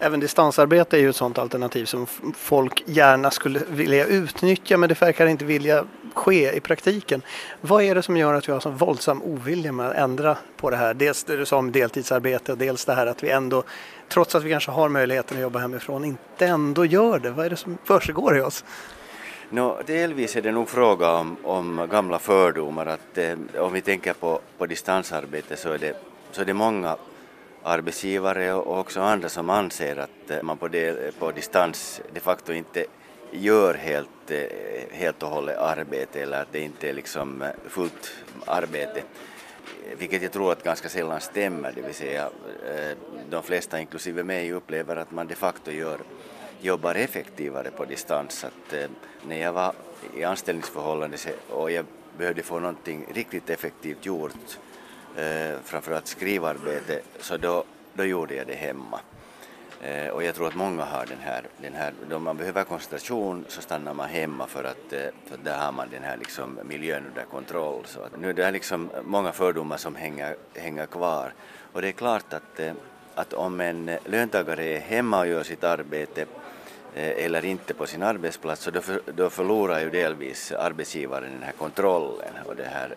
[0.00, 5.02] Även distansarbete är ju ett sådant alternativ som folk gärna skulle vilja utnyttja men det
[5.02, 5.84] verkar inte vilja
[6.18, 7.22] ske i praktiken.
[7.60, 10.70] Vad är det som gör att vi har så våldsam ovilja med att ändra på
[10.70, 10.94] det här?
[10.94, 13.62] Dels det du sa om deltidsarbete och dels det här att vi ändå,
[14.08, 17.30] trots att vi kanske har möjligheten att jobba hemifrån, inte ändå gör det.
[17.30, 18.64] Vad är det som försiggår i oss?
[19.50, 22.86] No, delvis är det nog fråga om, om gamla fördomar.
[22.86, 25.96] Att, eh, om vi tänker på, på distansarbete så är, det,
[26.30, 26.96] så är det många
[27.62, 32.52] arbetsgivare och också andra som anser att eh, man på, del, på distans de facto
[32.52, 32.86] inte
[33.30, 34.40] gör helt, eh,
[34.90, 38.14] helt och hållet arbete eller att det inte är liksom eh, fullt
[38.46, 39.02] arbete.
[39.98, 42.30] vilket jag tror att ganska sällan stämmer, det vill säga
[42.66, 42.96] eh,
[43.30, 45.98] de flesta inklusive mig upplever att man de facto gör,
[46.60, 48.44] jobbar effektivare på distans.
[48.44, 48.74] Att,
[49.26, 49.72] när jag var
[50.16, 51.16] i anställningsförhållande
[51.50, 51.86] och jag
[52.18, 54.58] behövde få någonting riktigt effektivt gjort,
[55.64, 57.64] framförallt skrivarbete, så då,
[57.94, 59.00] då gjorde jag det hemma.
[59.80, 63.44] Eh, och jag tror att många har den här, den här, då man behöver koncentration
[63.48, 67.06] så stannar man hemma för att, eh, för där har man den här liksom miljön
[67.08, 67.82] under kontroll.
[67.84, 71.32] Så att nu är det liksom många fördomar som hänger, hänger kvar.
[71.72, 72.72] Och det är klart att, eh,
[73.14, 76.26] att om en löntagare är hemma och gör sitt arbete
[76.94, 81.42] eh, eller inte på sin arbetsplats så då, för, då förlorar ju delvis arbetsgivaren den
[81.42, 82.94] här kontrollen och det här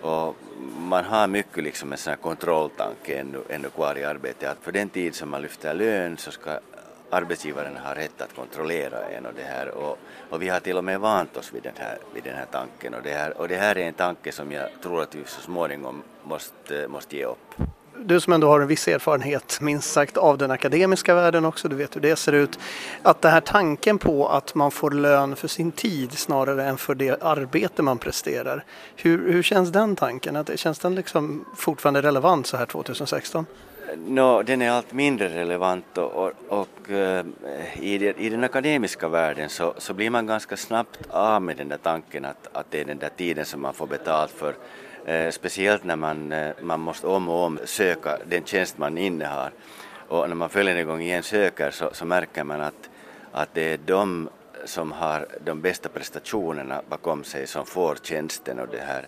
[0.00, 0.36] och
[0.78, 4.72] man har mycket liksom en sån här kontrolltanke ännu, ännu kvar i arbetet att för
[4.72, 6.58] den tid som man lyfter lön så ska
[7.10, 9.68] arbetsgivaren ha rätt att kontrollera en och det här.
[9.68, 9.98] Och,
[10.30, 12.94] och vi har till och med vant oss vid den här, vid den här tanken.
[12.94, 15.40] Och det här, och det här är en tanke som jag tror att vi så
[15.40, 17.54] småningom måste, måste ge upp
[18.06, 21.76] du som ändå har en viss erfarenhet, minst sagt, av den akademiska världen också, du
[21.76, 22.58] vet hur det ser ut.
[23.02, 26.94] Att den här tanken på att man får lön för sin tid snarare än för
[26.94, 28.64] det arbete man presterar.
[28.96, 30.36] Hur, hur känns den tanken?
[30.36, 33.46] Att, känns den liksom fortfarande relevant så här 2016?
[33.94, 37.24] No, den är allt mindre relevant och, och, och eh,
[37.80, 41.68] i, det, i, den akademiska världen så, så, blir man ganska snabbt av med den
[41.68, 44.54] där tanken att, att det är den där tiden som man får betalt för
[45.06, 49.50] Eh, speciellt när man, eh, man måste om och om söka den tjänst man innehar.
[50.08, 52.90] Och när man följande gång igen söker så, så märker man att,
[53.32, 54.28] att det är de
[54.64, 59.06] som har de bästa prestationerna bakom sig som får tjänsten och det här.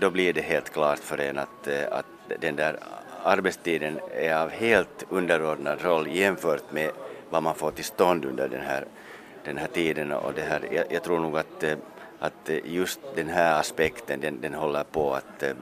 [0.00, 2.78] Då blir det helt klart för en att, eh, att den där
[3.22, 6.90] arbetstiden är av helt underordnad roll jämfört med
[7.30, 8.84] vad man får till stånd under den här,
[9.44, 10.12] den här tiden.
[10.12, 11.64] Och det här, jag, jag tror nog att
[12.18, 15.52] att eh, just den här aspekten den, den håller på att, eh,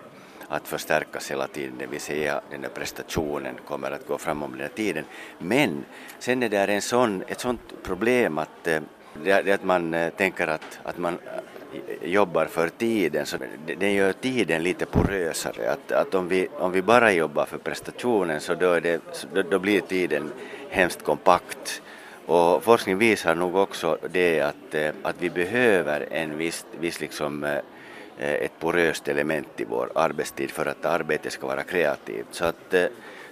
[0.48, 4.50] att förstärkas hela tiden, det vill säga den där prestationen kommer att gå fram om
[4.50, 5.04] den här tiden.
[5.38, 5.84] Men
[6.18, 8.80] sen är det en sån, ett sånt problem att, eh,
[9.24, 11.18] det, att man tänker att, att man
[12.02, 13.36] jobbar för tiden, så
[13.78, 15.72] det gör tiden lite porösare.
[15.72, 19.00] Att, att om, vi, om vi bara jobbar för prestationen så då, det,
[19.34, 20.32] då, då blir tiden
[20.70, 21.82] hemskt kompakt
[22.26, 27.44] och forskning visar nog också det att, eh, att vi behöver en viss, viss liksom,
[27.44, 27.58] eh,
[28.18, 32.26] eh, ett poröst element i vår arbetstid för att arbetet ska vara kreativt.
[32.30, 32.74] Så att,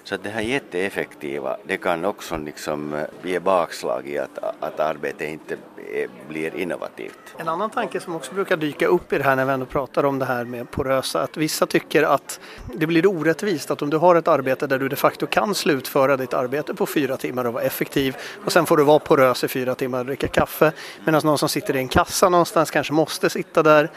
[0.05, 4.81] så att det här jätteeffektiva, det kan också liksom ge eh, bakslag i att, att
[4.81, 5.55] arbetet inte
[5.95, 7.35] eh, blir innovativt.
[7.37, 10.05] En annan tanke som också brukar dyka upp i det här när vi ändå pratar
[10.05, 12.41] om det här med porösa, att vissa tycker att
[12.75, 16.17] det blir orättvist att om du har ett arbete där du de facto kan slutföra
[16.17, 19.49] ditt arbete på fyra timmar och vara effektiv och sen får du vara porös i
[19.49, 20.73] fyra timmar och dricka kaffe
[21.05, 23.91] medan någon som sitter i en kassa någonstans kanske måste sitta där.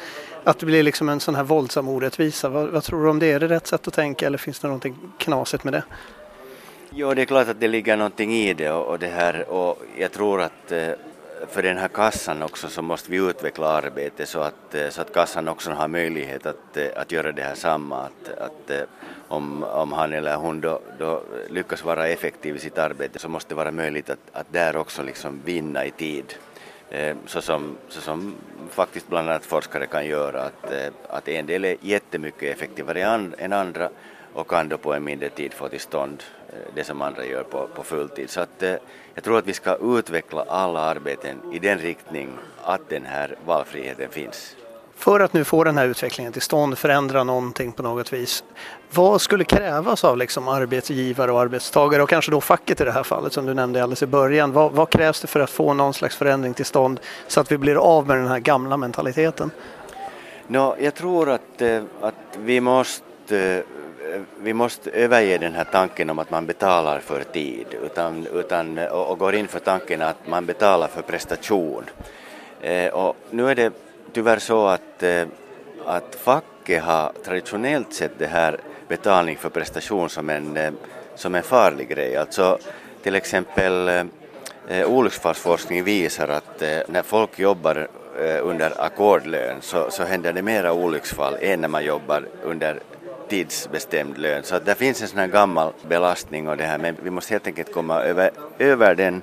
[0.46, 2.50] Att det blir liksom en sån här våldsam orättvisa.
[2.50, 3.32] Vad, vad tror du om det?
[3.32, 5.84] Är det rätt sätt att tänka eller finns det någonting knasigt med det?
[6.90, 9.82] Jo, det är klart att det ligger någonting i det och, och det här och
[9.98, 10.90] jag tror att eh,
[11.50, 15.14] för den här kassan också så måste vi utveckla arbetet så att, eh, så att
[15.14, 17.98] kassan också har möjlighet att, eh, att göra det här samma.
[18.02, 18.88] Att, att
[19.28, 23.50] om, om han eller hon då, då lyckas vara effektiv i sitt arbete så måste
[23.50, 26.36] det vara möjligt att, att där också liksom vinna i tid.
[26.96, 28.36] Eh, så som, så som
[28.70, 33.04] faktiskt bland annat forskare kan göra, att, eh, att en del är jättemycket effektivare
[33.38, 33.90] än andra
[34.34, 37.44] och kan då på en mindre tid få till stånd eh, det som andra gör
[37.44, 38.30] på, på fulltid.
[38.30, 38.64] Så att,
[39.14, 42.30] jag tror att vi ska utveckla alla arbeten i den riktning
[42.64, 44.56] att den här valfriheten finns.
[44.96, 48.44] För att nu få den här utvecklingen till stånd, förändra någonting på något vis.
[48.92, 53.04] Vad skulle krävas av liksom arbetsgivare och arbetstagare och kanske då facket i det här
[53.04, 54.52] fallet som du nämnde alldeles i början.
[54.52, 57.58] Vad, vad krävs det för att få någon slags förändring till stånd så att vi
[57.58, 59.52] blir av med den här gamla mentaliteten?
[60.48, 66.10] No, jag tror att, eh, att vi måste eh, vi måste överge den här tanken
[66.10, 70.02] om att man betalar för tid utan, utan, eh, och, och går in för tanken
[70.02, 71.84] att man betalar för prestation.
[72.62, 73.74] Eh, och nu är det
[74.16, 75.28] tyvärr så att, eh,
[75.86, 80.72] att facket har traditionellt sett det här betalning för prestation som en, eh,
[81.16, 82.18] som en farlig grej.
[82.18, 82.58] Alltså
[83.04, 83.88] till exempel
[84.68, 87.88] eh, olycksfallsforskning visar att när folk jobbar
[88.42, 92.80] under ackordlön så, så händer det mera olycksfall än när man jobbar under
[93.30, 94.44] tidsbestämd lön.
[94.44, 97.34] Så att det finns en sån här gammal belastning och det här, men vi måste
[97.34, 99.22] helt enkelt komma över, över den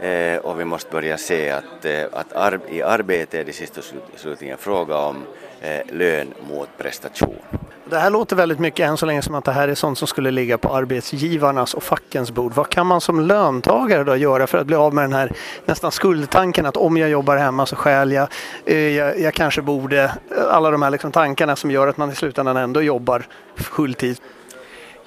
[0.00, 3.78] Eh, och vi måste börja se att, eh, att ar i arbete är det sist
[3.78, 3.84] och
[4.16, 5.16] slutligen fråga om
[5.60, 7.36] eh, lön mot prestation.
[7.90, 10.08] Det här låter väldigt mycket än så länge som att det här är sånt som
[10.08, 12.52] skulle ligga på arbetsgivarnas och fackens bord.
[12.54, 15.32] Vad kan man som löntagare då göra för att bli av med den här
[15.64, 18.28] nästan skuldtanken att om jag jobbar hemma så stjäl jag,
[18.64, 20.12] jag, jag kanske borde,
[20.50, 24.20] alla de här liksom tankarna som gör att man i slutändan ändå jobbar fulltid.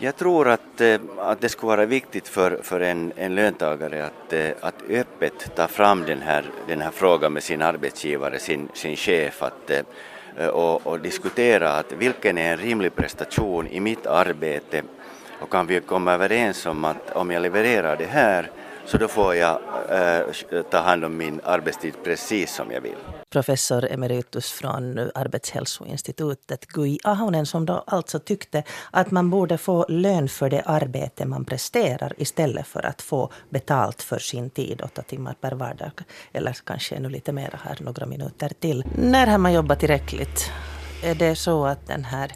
[0.03, 4.33] Jag tror att, eh, att det skulle vara viktigt för, för en, en löntagare att,
[4.33, 8.95] eh, att öppet ta fram den här, den här frågan med sin arbetsgivare, sin, sin
[8.95, 9.71] chef, att,
[10.37, 14.83] eh, och, och diskutera att vilken är en rimlig prestation i mitt arbete.
[15.39, 18.51] Och kan vi komma överens om att om jag levererar det här
[18.91, 22.95] så då får jag eh, ta hand om min arbetstid precis som jag vill.
[23.29, 30.29] Professor emeritus från Arbetshälsoinstitutet, Gui Ahonen, som då alltså tyckte att man borde få lön
[30.29, 35.35] för det arbete man presterar istället för att få betalt för sin tid, åtta timmar
[35.41, 35.91] per vardag.
[36.33, 38.85] Eller kanske ännu lite mer här, några minuter till.
[38.97, 40.51] När har man jobbat tillräckligt?
[41.03, 42.31] Är det så att den här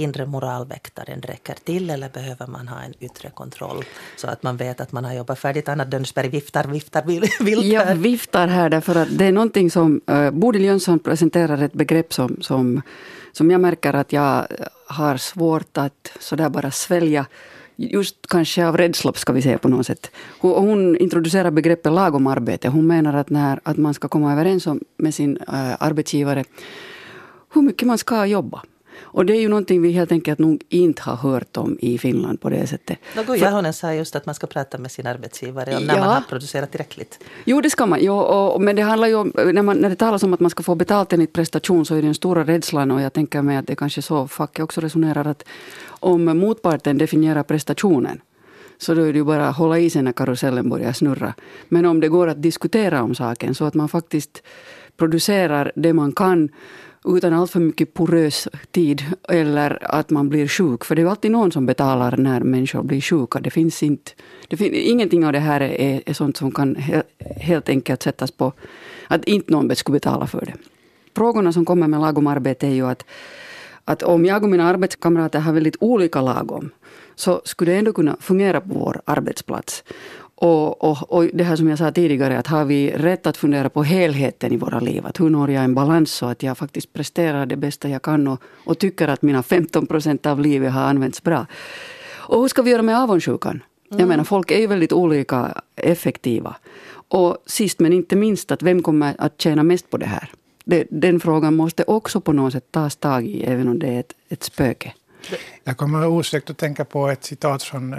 [0.00, 3.84] inre moralväktaren räcker till eller behöver man ha en yttre kontroll
[4.16, 5.68] så att man vet att man har jobbat färdigt?
[5.68, 7.02] Anna Dönsberg viftar, viftar,
[7.44, 11.72] vilt Jag viftar här därför att det är någonting som uh, Bodil Jönsson presenterar ett
[11.72, 12.82] begrepp som, som,
[13.32, 14.46] som jag märker att jag
[14.86, 17.26] har svårt att sådär bara svälja
[17.76, 20.10] just kanske av rädsla, ska vi säga på något sätt.
[20.38, 22.68] Hon, hon introducerar begreppet lagom arbete.
[22.68, 26.44] Hon menar att, när, att man ska komma överens om, med sin äh, arbetsgivare
[27.52, 28.62] hur mycket man ska jobba.
[29.02, 32.40] Och det är ju någonting vi helt enkelt nog inte har hört om i Finland
[32.40, 32.98] på det sättet.
[33.16, 36.00] Något Jahonen sa just att man ska prata med sin arbetsgivare om när ja.
[36.00, 37.18] man har producerat tillräckligt.
[37.44, 37.98] Jo, det ska man.
[38.02, 40.50] Jo, och, men det handlar ju om, när, man, när det talas om att man
[40.50, 43.56] ska få betalt enligt prestation så är det den stora rädslan och jag tänker mig
[43.56, 45.44] att det är kanske så facket också resonerar att
[45.88, 48.20] om motparten definierar prestationen
[48.78, 51.34] så då är det ju bara att hålla i sig när karusellen börjar snurra.
[51.68, 54.42] Men om det går att diskutera om saken så att man faktiskt
[54.96, 56.48] producerar det man kan
[57.04, 60.84] utan allt för mycket porös tid eller att man blir sjuk.
[60.84, 63.40] För det är ju alltid någon som betalar när människor blir sjuka.
[63.40, 64.12] Det finns inte,
[64.48, 68.30] det fin, ingenting av det här är, är sånt som kan he, helt enkelt sättas
[68.30, 68.52] på
[69.08, 70.54] att inte någon skulle betala för det.
[71.16, 73.04] Frågorna som kommer med lagom arbete är ju att,
[73.84, 76.70] att om jag och mina arbetskamrater har väldigt olika lagom
[77.14, 79.84] så skulle det ändå kunna fungera på vår arbetsplats.
[80.42, 83.68] Och, och, och det här som jag sa tidigare, att har vi rätt att fundera
[83.68, 85.06] på helheten i våra liv?
[85.06, 88.28] Att hur når jag en balans så att jag faktiskt presterar det bästa jag kan
[88.28, 91.46] och, och tycker att mina 15 procent av livet har använts bra.
[92.12, 93.62] Och hur ska vi göra med avundsjukan?
[93.90, 94.00] Mm.
[94.00, 96.56] Jag menar, folk är ju väldigt olika effektiva.
[97.08, 100.30] Och sist men inte minst, att vem kommer att tjäna mest på det här?
[100.64, 104.00] Det, den frågan måste också på något sätt tas tag i, även om det är
[104.00, 104.92] ett, ett spöke.
[105.64, 107.98] Jag kommer osökt att tänka på ett citat från eh,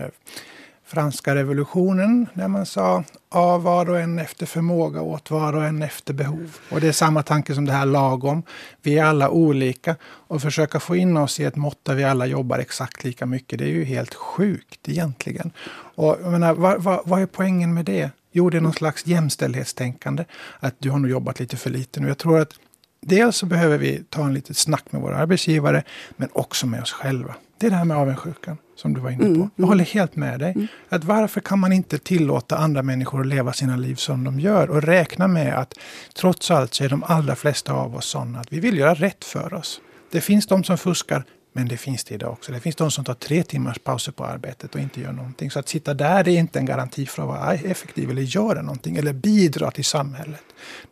[0.91, 5.81] franska revolutionen när man sa av var och en efter förmåga åt var och en
[5.81, 6.57] efter behov.
[6.69, 8.43] Och det är samma tanke som det här lagom.
[8.81, 12.25] Vi är alla olika och försöka få in oss i ett mått där vi alla
[12.25, 13.59] jobbar exakt lika mycket.
[13.59, 15.51] Det är ju helt sjukt egentligen.
[15.95, 18.09] Och jag menar, vad, vad, vad är poängen med det?
[18.31, 20.25] Jo, det är någon slags jämställdhetstänkande.
[20.59, 22.07] Att du har nog jobbat lite för lite nu.
[22.07, 22.53] Jag tror att
[23.01, 25.83] dels så behöver vi ta en litet snack med våra arbetsgivare,
[26.17, 27.35] men också med oss själva.
[27.61, 29.25] Det är det här med avundsjukan som du var inne på.
[29.25, 29.67] Mm, jag mm.
[29.67, 30.51] håller helt med dig.
[30.55, 30.67] Mm.
[30.89, 34.69] Att varför kan man inte tillåta andra människor att leva sina liv som de gör
[34.69, 35.73] och räkna med att
[36.13, 39.23] trots allt så är de allra flesta av oss sådana att vi vill göra rätt
[39.23, 39.81] för oss.
[40.11, 42.51] Det finns de som fuskar, men det finns det idag också.
[42.51, 45.51] Det finns de som tar tre timmars pauser på arbetet och inte gör någonting.
[45.51, 48.97] Så att sitta där är inte en garanti för att vara effektiv eller göra någonting
[48.97, 50.43] eller bidra till samhället.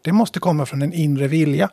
[0.02, 1.70] Det måste komma från en inre vilja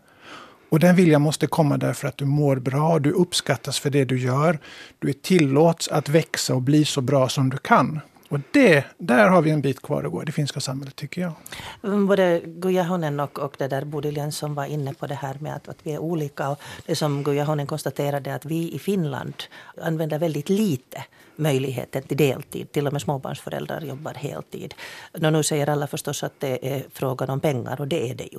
[0.69, 4.19] och den viljan måste komma därför att du mår bra, du uppskattas för det du
[4.19, 4.59] gör.
[4.99, 8.01] Du är tillåts att växa och bli så bra som du kan.
[8.29, 11.21] Och det, där har vi en bit kvar att gå i det finska samhället tycker
[11.21, 11.33] jag.
[11.85, 15.37] Mm, både Guja Honen och, och det där Bodil Jönsson var inne på det här
[15.41, 16.49] med att, att vi är olika.
[16.49, 19.35] Och det som Guja Honen konstaterade att vi i Finland
[19.83, 21.05] använder väldigt lite
[21.37, 22.73] möjligheten till deltid.
[22.73, 24.75] Till och med småbarnsföräldrar jobbar heltid.
[25.13, 28.29] Och nu säger alla förstås att det är frågan om pengar och det är det
[28.33, 28.39] ju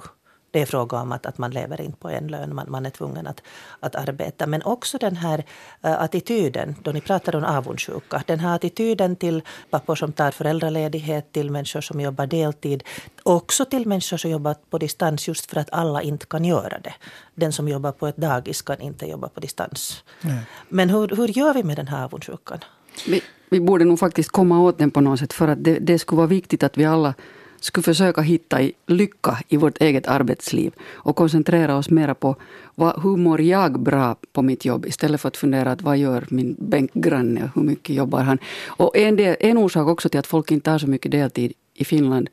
[0.58, 2.90] det är fråga om att, att man lever inte på en lön, man, man är
[2.90, 3.42] tvungen att,
[3.80, 4.48] att arbeta.
[4.48, 5.38] Men också den här
[5.86, 11.32] uh, attityden, då ni pratar om avundsjuka, den här attityden till pappor som tar föräldraledighet,
[11.32, 12.84] till människor som jobbar deltid,
[13.24, 16.94] också till människor som jobbar på distans just för att alla inte kan göra det.
[17.36, 20.04] Den som jobbar på ett dagis kan inte jobba på distans.
[20.22, 20.40] Nej.
[20.70, 22.60] Men hur, hur gör vi med den här avundsjukan?
[23.08, 26.00] Vi, vi borde nog faktiskt komma åt den på något sätt för att det, det
[26.00, 27.14] skulle vara viktigt att vi alla
[27.60, 32.36] skulle försöka hitta lycka i vårt eget arbetsliv och koncentrera oss mera på
[32.76, 36.26] vad, hur mår jag bra på mitt jobb istället för att fundera att vad gör
[36.30, 38.38] min bänkgranne, hur mycket jobbar han.
[38.68, 41.86] Och en, del, en orsak också till att folk inte tar så mycket deltid i
[41.86, 42.30] Finland,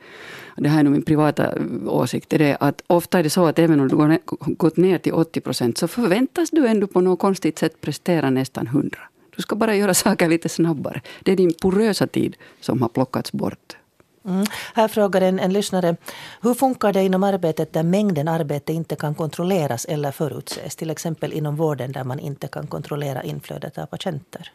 [0.56, 3.46] det här är nog min privata eh, åsikt, är det att ofta är det så
[3.46, 4.18] att även om du har
[4.56, 8.66] gått ner till 80 procent så förväntas du ändå på något konstigt sätt prestera nästan
[8.66, 8.98] 100.
[9.36, 11.00] Du ska bara göra saker lite snabbare.
[11.22, 13.76] Det är din porösa tid som har plockats bort.
[14.24, 14.46] Mm.
[14.74, 15.96] Här frågar en, en lyssnare,
[16.42, 20.76] hur funkar det inom arbetet där mängden arbete inte kan kontrolleras eller förutses?
[20.76, 24.52] Till exempel inom vården där man inte kan kontrollera inflödet av patienter.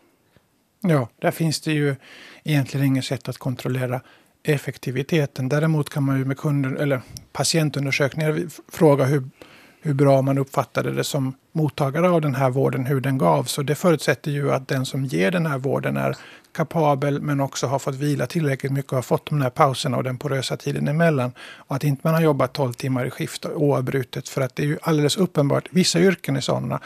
[0.82, 1.96] Ja, där finns det ju
[2.44, 4.02] egentligen inget sätt att kontrollera
[4.44, 5.50] effektiviteten.
[5.50, 7.02] Däremot kan man ju med kunder, eller
[7.32, 9.30] patientundersökningar fråga hur,
[9.82, 13.58] hur bra man uppfattade det som mottagare av den här vården, hur den gavs.
[13.58, 16.16] Och det förutsätter ju att den som ger den här vården är
[16.52, 20.04] kapabel men också har fått vila tillräckligt mycket och har fått de här pauserna och
[20.04, 21.32] den porösa tiden emellan.
[21.40, 24.30] Och att inte man har jobbat 12 timmar i skift oavbrutet.
[24.30, 26.80] För att det är ju alldeles uppenbart, vissa yrken är sådana,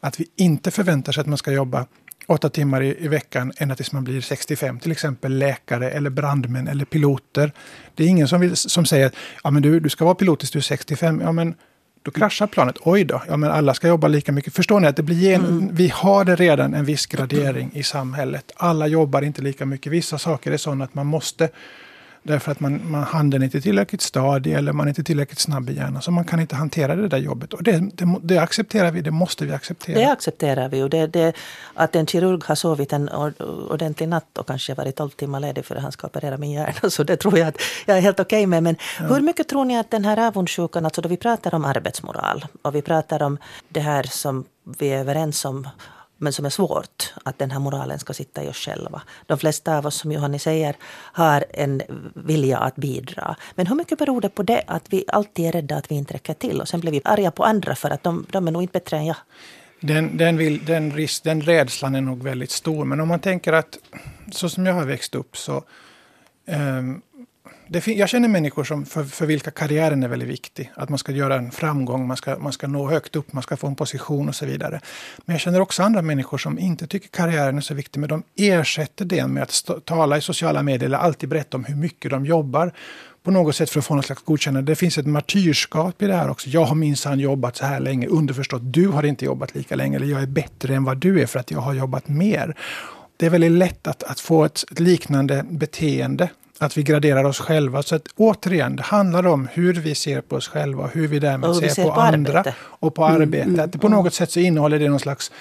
[0.00, 1.86] att vi inte förväntar sig att man ska jobba
[2.26, 4.80] åtta timmar i, i veckan ända tills man blir 65.
[4.80, 7.52] Till exempel läkare eller brandmän eller piloter.
[7.94, 9.10] Det är ingen som, vill, som säger
[9.44, 11.20] ja, men du, du ska vara pilot tills du är 65.
[11.20, 11.54] Ja, men
[12.02, 12.76] då kraschar planet.
[12.80, 14.54] Oj då, ja, men alla ska jobba lika mycket.
[14.54, 15.68] Förstår ni att det blir en, mm.
[15.74, 18.52] vi har det redan en viss gradering i samhället.
[18.56, 19.92] Alla jobbar inte lika mycket.
[19.92, 21.48] Vissa saker är sådana att man måste
[22.22, 25.70] Därför att man, man, handen är inte tillräckligt stadig eller man är inte tillräckligt snabb
[25.70, 26.02] i hjärnan.
[26.02, 27.52] Så man kan inte hantera det där jobbet.
[27.52, 29.98] Och det, det, det accepterar vi, det måste vi acceptera.
[29.98, 30.82] Det accepterar vi.
[30.82, 31.32] Och det, det,
[31.74, 33.08] att en kirurg har sovit en
[33.70, 36.90] ordentlig natt och kanske varit 12 timmar ledig för att han ska operera min hjärna.
[36.90, 38.62] Så det tror jag att jag är helt okej okay med.
[38.62, 39.06] Men ja.
[39.06, 42.74] hur mycket tror ni att den här avundsjukan, alltså då vi pratar om arbetsmoral och
[42.74, 44.44] vi pratar om det här som
[44.78, 45.68] vi är överens om
[46.20, 49.02] men som är svårt, att den här moralen ska sitta i oss själva.
[49.26, 50.76] De flesta av oss, som Johanni säger,
[51.12, 51.82] har en
[52.14, 53.36] vilja att bidra.
[53.54, 56.14] Men hur mycket beror det på det, att vi alltid är rädda att vi inte
[56.14, 56.60] räcker till?
[56.60, 58.96] Och sen blir vi arga på andra för att de, de är nog inte bättre
[58.96, 59.16] än jag.
[59.80, 62.84] Den, den, vill, den, risk, den rädslan är nog väldigt stor.
[62.84, 63.78] Men om man tänker att,
[64.32, 65.64] så som jag har växt upp, så
[66.46, 67.02] um,
[67.86, 70.70] jag känner människor som, för, för vilka karriären är väldigt viktig.
[70.74, 73.56] Att man ska göra en framgång, man ska, man ska nå högt upp, man ska
[73.56, 74.80] få en position och så vidare.
[75.24, 78.22] Men jag känner också andra människor som inte tycker karriären är så viktig, men de
[78.36, 82.10] ersätter det med att stå, tala i sociala medier eller alltid berätta om hur mycket
[82.10, 82.72] de jobbar
[83.22, 84.72] på något sätt för att få något slags godkännande.
[84.72, 86.50] Det finns ett martyrskap i det här också.
[86.50, 90.06] Jag har minsann jobbat så här länge, underförstått du har inte jobbat lika länge, eller
[90.06, 92.56] jag är bättre än vad du är för att jag har jobbat mer.
[93.16, 96.28] Det är väldigt lätt att, att få ett liknande beteende
[96.60, 97.82] att vi graderar oss själva.
[97.82, 101.18] Så att, återigen, det handlar om hur vi ser på oss själva och hur vi
[101.18, 102.54] därmed ser, vi ser, på, på andra arbete.
[102.60, 103.48] och på mm, arbete.
[103.48, 105.32] Mm, att på något sätt så innehåller det någon slags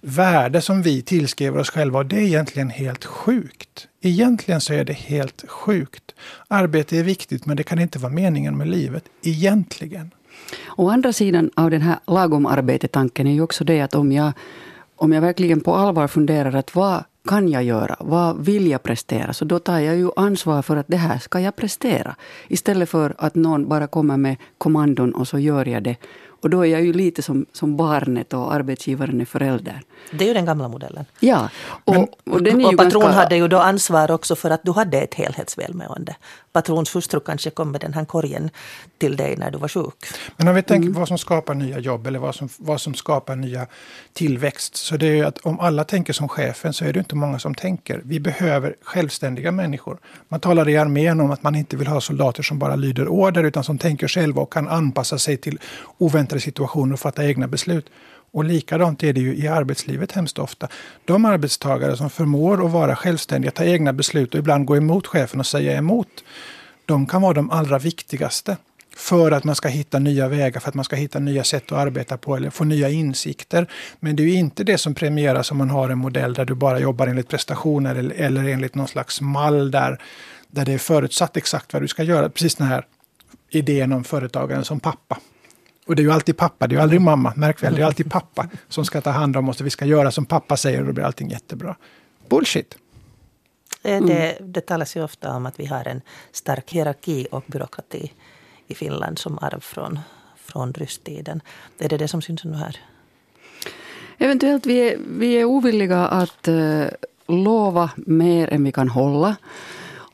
[0.00, 3.86] värde som vi tillskriver oss själva och det är egentligen helt sjukt.
[4.00, 6.14] Egentligen så är det helt sjukt.
[6.48, 9.04] Arbete är viktigt men det kan inte vara meningen med livet.
[9.22, 10.10] Egentligen.
[10.76, 14.32] Å andra sidan av den här lagom arbete-tanken är ju också det att om jag,
[14.96, 17.96] om jag verkligen på allvar funderar att vad kan jag göra?
[18.00, 19.32] Vad vill jag prestera?
[19.32, 22.16] Så då tar jag ju ansvar för att det här ska jag prestera.
[22.48, 25.96] Istället för att någon bara kommer med kommandon och så gör jag det.
[26.44, 29.82] Och då är jag ju lite som, som barnet och arbetsgivaren är förälder.
[30.12, 31.04] Det är ju den gamla modellen.
[31.20, 31.48] Ja.
[31.84, 33.20] Och, Men, och, den är och patron ganska...
[33.20, 36.16] hade ju då ansvar också för att du hade ett helhetsvälmående.
[36.52, 38.50] Patrons hustru kanske kom med den här korgen
[38.98, 39.94] till dig när du var sjuk.
[40.36, 40.98] Men om vi tänker mm.
[40.98, 43.66] vad som skapar nya jobb eller vad som, vad som skapar nya
[44.12, 44.76] tillväxt.
[44.76, 47.38] Så det är ju att om alla tänker som chefen så är det inte många
[47.38, 48.00] som tänker.
[48.04, 49.98] Vi behöver självständiga människor.
[50.28, 53.44] Man talar i armén om att man inte vill ha soldater som bara lyder order
[53.44, 55.58] utan som tänker själva och kan anpassa sig till
[55.98, 57.90] oväntade situationer och fatta egna beslut.
[58.32, 60.68] Och likadant är det ju i arbetslivet hemskt ofta.
[61.04, 65.40] De arbetstagare som förmår att vara självständiga, ta egna beslut och ibland gå emot chefen
[65.40, 66.24] och säga emot,
[66.86, 68.56] de kan vara de allra viktigaste
[68.96, 71.78] för att man ska hitta nya vägar, för att man ska hitta nya sätt att
[71.78, 73.66] arbeta på eller få nya insikter.
[74.00, 76.54] Men det är ju inte det som premieras om man har en modell där du
[76.54, 79.98] bara jobbar enligt prestationer eller, eller enligt någon slags mall där,
[80.48, 82.28] där det är förutsatt exakt vad du ska göra.
[82.28, 82.86] Precis den här
[83.50, 85.18] idén om företagaren som pappa.
[85.86, 87.74] Och det är ju alltid pappa, det är ju aldrig mamma, märk väl.
[87.74, 90.26] Det är alltid pappa som ska ta hand om oss och vi ska göra som
[90.26, 91.76] pappa säger och då blir allting jättebra.
[92.28, 92.78] Bullshit!
[93.82, 94.06] Mm.
[94.06, 96.00] Det, det talas ju ofta om att vi har en
[96.32, 98.12] stark hierarki och byråkrati
[98.66, 99.98] i Finland som arv från,
[100.36, 101.40] från rysttiden.
[101.78, 102.76] Är det det som syns nu här?
[104.18, 106.86] Eventuellt vi är, vi är ovilliga att uh,
[107.28, 109.36] lova mer än vi kan hålla.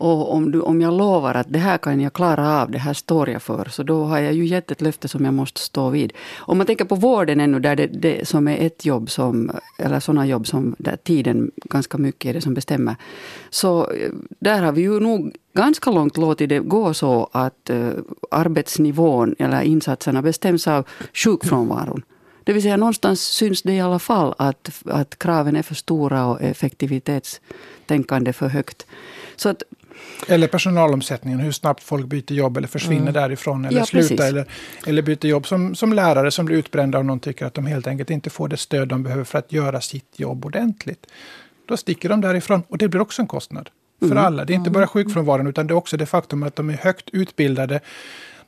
[0.00, 2.94] Och om, du, om jag lovar att det här kan jag klara av, det här
[2.94, 5.88] står jag för, så då har jag ju gett ett löfte som jag måste stå
[5.90, 6.12] vid.
[6.38, 10.00] Om man tänker på vården ännu, där det, det som är ett jobb som, eller
[10.00, 12.96] sådana jobb som där tiden ganska mycket är det som bestämmer.
[13.50, 17.90] Så eh, där har vi ju nog ganska långt låtit det gå så att uh,
[18.30, 22.02] arbetsnivån eller insatserna bestäms av sjukfrånvaron.
[22.44, 26.26] Det vill säga någonstans syns det i alla fall att, att kraven är för stora
[26.26, 28.86] och effektivitetstänkande för högt.
[29.36, 29.62] Så att
[30.28, 33.14] eller personalomsättningen, hur snabbt folk byter jobb eller försvinner mm.
[33.14, 34.44] därifrån eller ja, slutar eller,
[34.86, 37.86] eller byter jobb som, som lärare som blir utbrända och någon tycker att de helt
[37.86, 41.06] enkelt inte får det stöd de behöver för att göra sitt jobb ordentligt.
[41.66, 44.18] Då sticker de därifrån och det blir också en kostnad för mm.
[44.18, 44.44] alla.
[44.44, 47.10] Det är inte bara sjukfrånvaron utan det är också det faktum att de är högt
[47.12, 47.80] utbildade.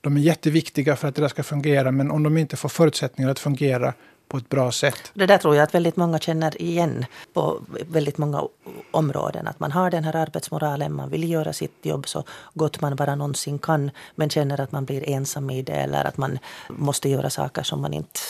[0.01, 3.31] De är jätteviktiga för att det där ska fungera men om de inte får förutsättningar
[3.31, 3.95] att fungera
[4.33, 5.11] på ett bra sätt.
[5.15, 7.61] Det där tror jag att väldigt många känner igen på
[7.91, 8.43] väldigt många
[8.91, 9.47] områden.
[9.47, 12.25] Att man har den här arbetsmoralen, man vill göra sitt jobb så
[12.55, 16.17] gott man bara någonsin kan men känner att man blir ensam i det eller att
[16.17, 18.21] man måste göra saker som man inte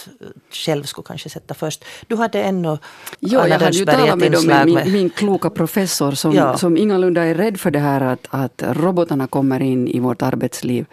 [0.50, 1.84] själv skulle kanske sätta först.
[2.06, 2.78] Du hade ännu
[3.18, 6.58] Ja, jag hade ju talat med, med min, min kloka professor som, ja.
[6.58, 10.86] som ingalunda är rädd för det här att, att robotarna kommer in i vårt arbetsliv.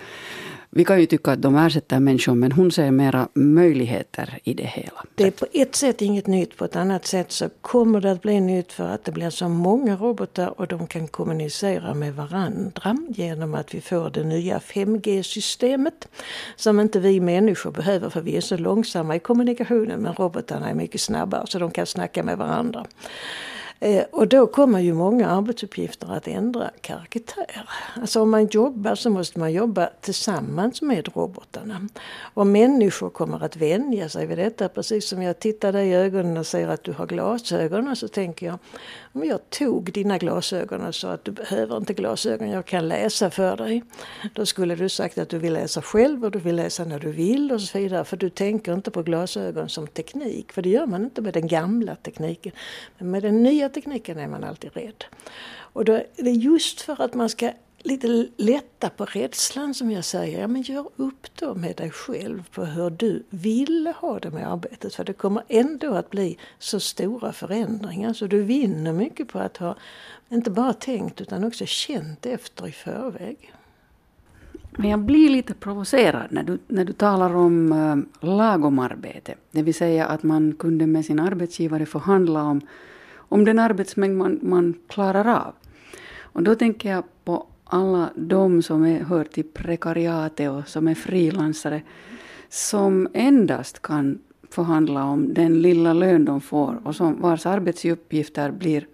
[0.72, 4.64] Vi kan ju tycka att de ersätter människor men hon ser mera möjligheter i det
[4.64, 5.04] hela.
[5.16, 8.22] Det är på ett sätt inget nytt, på ett annat sätt så kommer det att
[8.22, 12.98] bli nytt för att det blir så många robotar och de kan kommunicera med varandra
[13.10, 16.08] genom att vi får det nya 5G-systemet
[16.56, 20.74] som inte vi människor behöver för vi är så långsamma i kommunikationen men robotarna är
[20.74, 22.86] mycket snabbare så de kan snacka med varandra.
[23.82, 27.70] Eh, och då kommer ju många arbetsuppgifter att ändra karaktär.
[27.96, 31.88] Alltså om man jobbar så måste man jobba tillsammans med robotarna.
[32.34, 34.70] Och människor kommer att vänja sig vid detta.
[34.70, 38.46] Precis som jag tittar dig i ögonen och ser att du har glasögon så tänker
[38.46, 38.60] jag
[39.14, 43.30] om jag tog dina glasögon och sa att du behöver inte glasögon, jag kan läsa
[43.30, 43.84] för dig.
[44.34, 47.12] Då skulle du sagt att du vill läsa själv och du vill läsa när du
[47.12, 48.06] vill och så vidare.
[48.06, 51.48] För du tänker inte på glasögon som teknik, för det gör man inte med den
[51.48, 52.52] gamla tekniken.
[52.98, 55.04] Men med den nya tekniken är man alltid rädd.
[55.50, 57.52] Och då är det just för att man ska
[57.84, 60.42] lite lätta på rädslan som jag säger.
[60.42, 64.52] Ja, men gör upp då med dig själv på hur du vill ha det med
[64.52, 64.96] arbetet.
[64.96, 69.58] För det kommer ändå att bli så stora förändringar så du vinner mycket på att
[69.58, 69.76] ha
[70.30, 73.54] inte bara tänkt utan också känt efter i förväg.
[74.72, 77.98] Men jag blir lite provocerad när du, när du talar om eh, äh,
[78.38, 79.36] lagomarbete.
[79.52, 82.62] Det vill säga att man kunde med sin arbetsgivare förhandla om,
[83.30, 85.54] om den arbetsmängd man, man klarar av.
[86.18, 90.96] Och då tänker jag på alla de som är, hör till prekariatet och som är
[90.96, 91.82] frilansare
[92.50, 94.20] som endast kan
[94.50, 98.88] förhandla om den lilla lön de får och som, vars arbetsuppgifter blir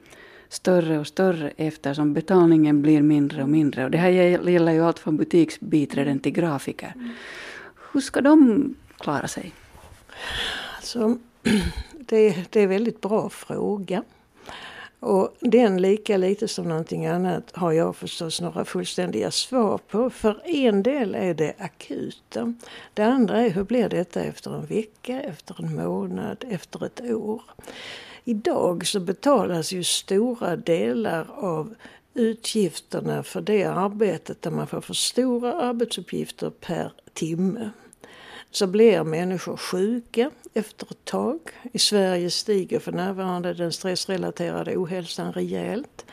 [0.49, 3.85] större och större eftersom betalningen blir mindre och mindre.
[3.85, 6.93] Och det här gäller ju allt från butiksbiträden till grafiker.
[7.91, 9.53] Hur ska de klara sig?
[10.75, 11.17] Alltså,
[11.99, 14.03] det, det är en väldigt bra fråga.
[15.05, 20.09] Och den lika lite som någonting annat har jag förstås några fullständiga svar på.
[20.09, 22.53] För en del är det akuta.
[22.93, 27.41] Det andra är hur blir detta efter en vecka, efter en månad, efter ett år.
[28.23, 31.75] Idag så betalas ju stora delar av
[32.13, 37.71] utgifterna för det arbetet där man får för stora arbetsuppgifter per timme
[38.55, 41.39] så blir människor sjuka efter ett tag.
[41.73, 46.05] I Sverige stiger för närvarande den stressrelaterade ohälsan rejält.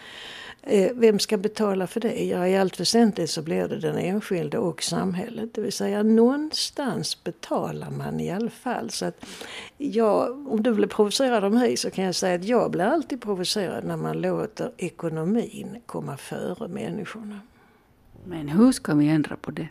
[0.62, 2.24] Eh, vem ska betala för det?
[2.24, 5.54] Ja, i allt väsentligt så blir det den enskilde och samhället.
[5.54, 8.90] Det vill säga någonstans betalar man i alla fall.
[8.90, 9.24] Så att
[9.78, 13.22] jag, om du blir provocerad av mig så kan jag säga att jag blir alltid
[13.22, 17.40] provocerad när man låter ekonomin komma före människorna.
[18.24, 19.68] Men hur ska vi ändra på det?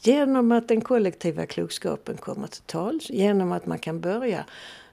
[0.00, 4.44] Genom att den kollektiva klokskapen kommer till tals, genom att man kan börja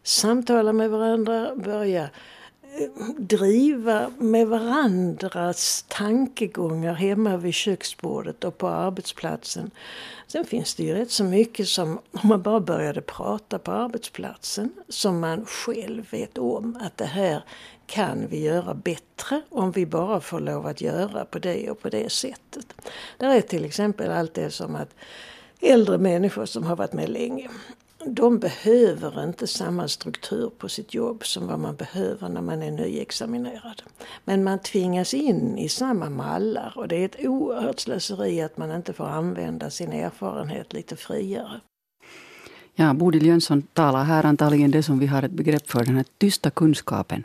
[0.04, 2.10] samtala med varandra, börja eh,
[3.18, 9.72] driva med varandras tankegångar hemma vid köksbordet och på arbetsplatsen.
[10.28, 14.74] Sen finns det ju rätt så mycket som, om man bara började prata på arbetsplatsen,
[14.90, 17.44] som man själv vet om att det här
[17.88, 21.90] kan vi göra bättre om vi bara får lov att göra på det och på
[21.90, 22.74] det sättet.
[23.18, 24.96] Där är till exempel allt det som att
[25.60, 27.50] äldre människor som har varit med länge
[28.06, 32.72] de behöver inte samma struktur på sitt jobb som vad man behöver när man är
[32.72, 33.84] nyexaminerad.
[34.26, 38.72] Men man tvingas in i samma mallar och det är ett oerhört slöseri att man
[38.72, 41.62] inte får använda sin erfarenhet lite friare.
[42.80, 46.06] Ja, Bodil Jönsson talar här antagligen det som vi har ett begrepp för, den här
[46.18, 47.24] tysta kunskapen.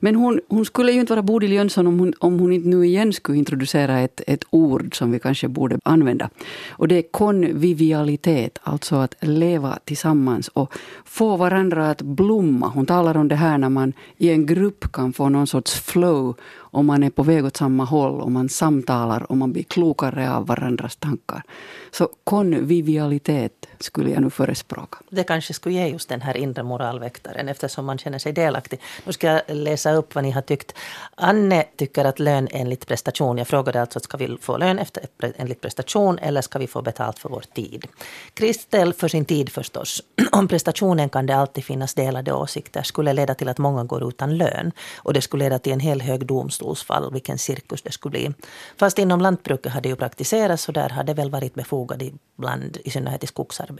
[0.00, 2.86] Men hon, hon skulle ju inte vara Bodil Jönsson om hon, om hon inte nu
[2.86, 6.30] igen skulle introducera ett, ett ord som vi kanske borde använda.
[6.70, 10.72] Och det är konvivialitet, alltså att leva tillsammans och
[11.04, 12.68] få varandra att blomma.
[12.68, 16.36] Hon talar om det här när man i en grupp kan få någon sorts flow
[16.54, 20.32] om man är på väg åt samma håll och man samtalar och man blir klokare
[20.32, 21.42] av varandras tankar.
[21.90, 24.98] Så konvivialitet skulle jag nu förespråka.
[25.10, 28.80] Det kanske skulle ge just den här inre moralväktaren eftersom man känner sig delaktig.
[29.04, 30.74] Nu ska jag läsa upp vad ni har tyckt.
[31.14, 33.38] Anne tycker att lön enligt prestation.
[33.38, 35.04] Jag frågade alltså, ska vi få lön efter,
[35.36, 37.86] enligt prestation eller ska vi få betalt för vår tid?
[38.34, 40.02] Kristel för sin tid förstås.
[40.32, 42.82] Om prestationen kan det alltid finnas delade åsikter.
[42.82, 44.72] Skulle leda till att många går utan lön.
[44.96, 47.12] Och det skulle leda till en hel hög domstolsfall.
[47.12, 48.32] Vilken cirkus det skulle bli.
[48.76, 52.78] Fast inom lantbruket har det ju praktiserats och där har det väl varit befogat ibland,
[52.84, 53.71] i synnerhet i skogsarbete.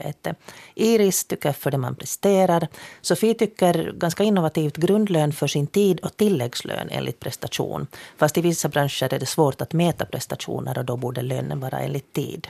[0.75, 2.67] Iris tycker för det man presterar.
[3.01, 7.87] Sofie tycker ganska innovativt grundlön för sin tid och tilläggslön enligt prestation.
[8.17, 11.79] Fast i vissa branscher är det svårt att mäta prestationer och då borde lönen vara
[11.79, 12.47] enligt tid.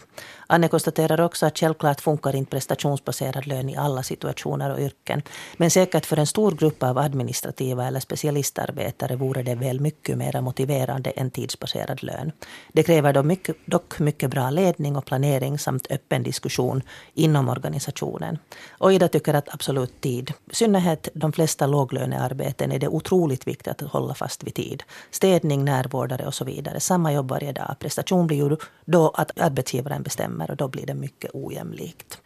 [0.48, 5.22] Anne konstaterar också att självklart funkar inte prestationsbaserad lön i alla situationer och yrken.
[5.58, 10.42] Men säkert för en stor grupp av administrativa eller specialistarbetare vore det väl mycket mer
[10.42, 12.32] motiverande än tidsbaserad lön.
[12.74, 16.82] Det kräver dock mycket, dock mycket bra ledning och planering samt öppen diskussion
[17.14, 18.38] inom organisationen.
[18.70, 20.34] Och Ida tycker att absolut tid.
[20.52, 24.84] I synnerhet de flesta låglönearbeten är det otroligt viktigt att hålla fast vid tid.
[25.12, 26.80] Städning, närvårdare och så vidare.
[26.80, 27.76] Samma jobb varje dag.
[27.80, 32.18] Prestation blir ju då att arbetsgivaren bestämmer och då blir det mycket ojämlikt.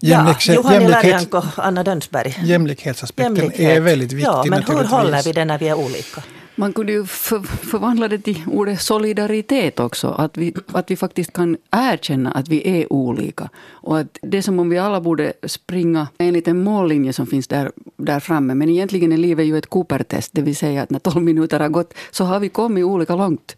[0.00, 2.36] Jämlikhet, ja, Johanni Larianko, Anna Dönsberg.
[2.42, 3.76] Jämlikhetsaspekten Jämlikhet.
[3.76, 4.28] är väldigt viktig.
[4.28, 6.22] Ja, men hur håller vi den när vi är olika?
[6.58, 10.08] Man kunde ju för, förvandla det till ordet solidaritet också.
[10.08, 13.48] Att vi, att vi faktiskt kan erkänna att vi är olika.
[13.68, 17.48] Och att det är som om vi alla borde springa enligt en mållinje som finns
[17.48, 18.54] där, där framme.
[18.54, 20.30] Men egentligen är livet ju ett Cooper-test.
[20.32, 23.56] Det vill säga att när 12 minuter har gått så har vi kommit olika långt.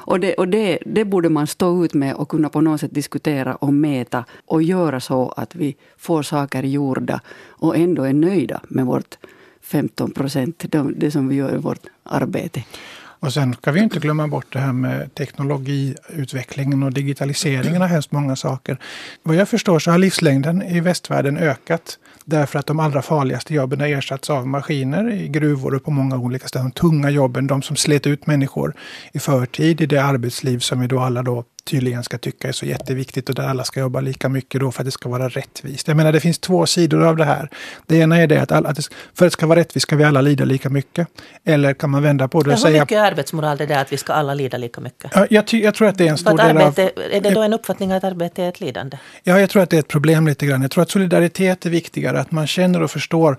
[0.00, 2.94] Och, det, och det, det borde man stå ut med och kunna på något sätt
[2.94, 8.60] diskutera och mäta och göra så att vi får saker gjorda och ändå är nöjda
[8.68, 9.18] med vårt
[9.62, 10.64] 15 procent,
[10.96, 12.64] det som vi gör i vårt arbete.
[13.20, 18.12] Och sen ska vi inte glömma bort det här med teknologiutvecklingen och digitaliseringen av hemskt
[18.12, 18.78] många saker.
[19.22, 23.80] Vad jag förstår så har livslängden i västvärlden ökat därför att de allra farligaste jobben
[23.80, 26.66] har ersatts av maskiner i gruvor och på många olika ställen.
[26.74, 28.74] De tunga jobben, de som slet ut människor
[29.12, 32.66] i förtid i det arbetsliv som vi då alla då tydligen ska tycka är så
[32.66, 35.88] jätteviktigt och där alla ska jobba lika mycket då för att det ska vara rättvist.
[35.88, 37.50] Jag menar det finns två sidor av det här.
[37.86, 39.96] Det ena är det att, alla, att det, för att det ska vara rättvist ska
[39.96, 41.08] vi alla lida lika mycket.
[41.44, 42.72] Eller kan man vända på det och säga...
[42.72, 45.10] Hur mycket är arbetsmoral det där att vi ska alla lida lika mycket?
[45.14, 47.02] Ja, jag, jag tror att det är en stor del arbete, av...
[47.12, 48.98] Är det då en uppfattning att arbete är ett lidande?
[49.22, 50.62] Ja, jag tror att det är ett problem lite grann.
[50.62, 52.20] Jag tror att solidaritet är viktigare.
[52.20, 53.36] Att man känner och förstår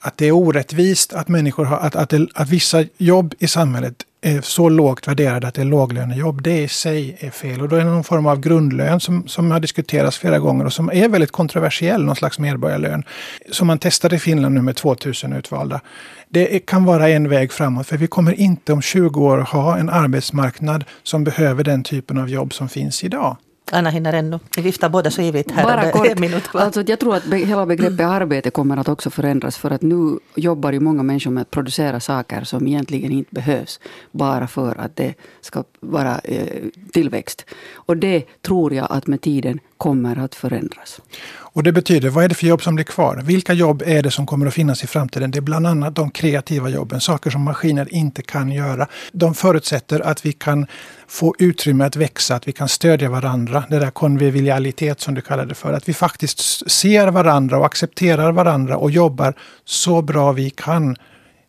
[0.00, 3.94] att det är orättvist att människor har, att, att, det, att vissa jobb i samhället
[4.22, 6.42] är så lågt värderade att det är låglönejobb.
[6.42, 7.60] Det i sig är fel.
[7.60, 10.72] Och då är det någon form av grundlön som, som har diskuterats flera gånger och
[10.72, 13.04] som är väldigt kontroversiell, någon slags medborgarlön.
[13.50, 15.80] Som man testade i Finland nu med 2000 utvalda.
[16.28, 19.88] Det kan vara en väg framåt, för vi kommer inte om 20 år ha en
[19.88, 23.36] arbetsmarknad som behöver den typen av jobb som finns idag.
[23.70, 24.38] Anna hinner ännu.
[24.56, 25.64] Ni viftar båda så ivrigt här.
[25.64, 26.06] Bara kort.
[26.06, 26.60] En minut kvar.
[26.60, 29.56] Alltså, jag tror att hela begreppet arbete kommer att också förändras.
[29.56, 33.80] För att nu jobbar ju många människor med att producera saker som egentligen inte behövs.
[34.10, 37.44] Bara för att det ska vara eh, tillväxt.
[37.74, 41.00] Och det tror jag att med tiden kommer att förändras.
[41.54, 43.16] Och det betyder, vad är det för jobb som blir kvar?
[43.24, 45.30] Vilka jobb är det som kommer att finnas i framtiden?
[45.30, 48.86] Det är bland annat de kreativa jobben, saker som maskiner inte kan göra.
[49.12, 50.66] De förutsätter att vi kan
[51.08, 53.64] få utrymme att växa, att vi kan stödja varandra.
[53.68, 55.72] Det där konvivialitet som du kallar det för.
[55.72, 59.34] Att vi faktiskt ser varandra och accepterar varandra och jobbar
[59.64, 60.96] så bra vi kan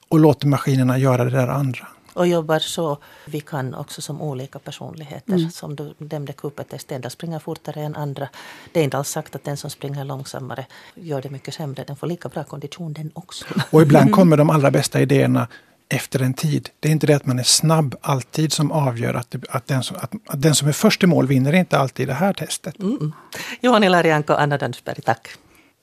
[0.10, 4.60] och låter maskinerna göra det där andra och jobbar så vi kan också som olika
[4.60, 5.34] personligheter.
[5.34, 5.52] Mm.
[5.52, 8.30] Som du nämnde, Cooper-test, en del springer fortare än andra.
[8.72, 11.84] Det är inte alls sagt att den som springer långsammare gör det mycket sämre.
[11.88, 13.46] Den får lika bra kondition den också.
[13.72, 15.48] Och ibland kommer de allra bästa idéerna
[15.90, 16.70] efter en tid.
[16.80, 19.98] Det är inte det att man är snabb alltid som avgör att, att, den, som,
[19.98, 22.80] att, att den som är först i mål vinner inte alltid det här testet.
[22.80, 23.14] Mm.
[23.62, 25.38] Johan Ilarianko, Anna Dönsberg, tack.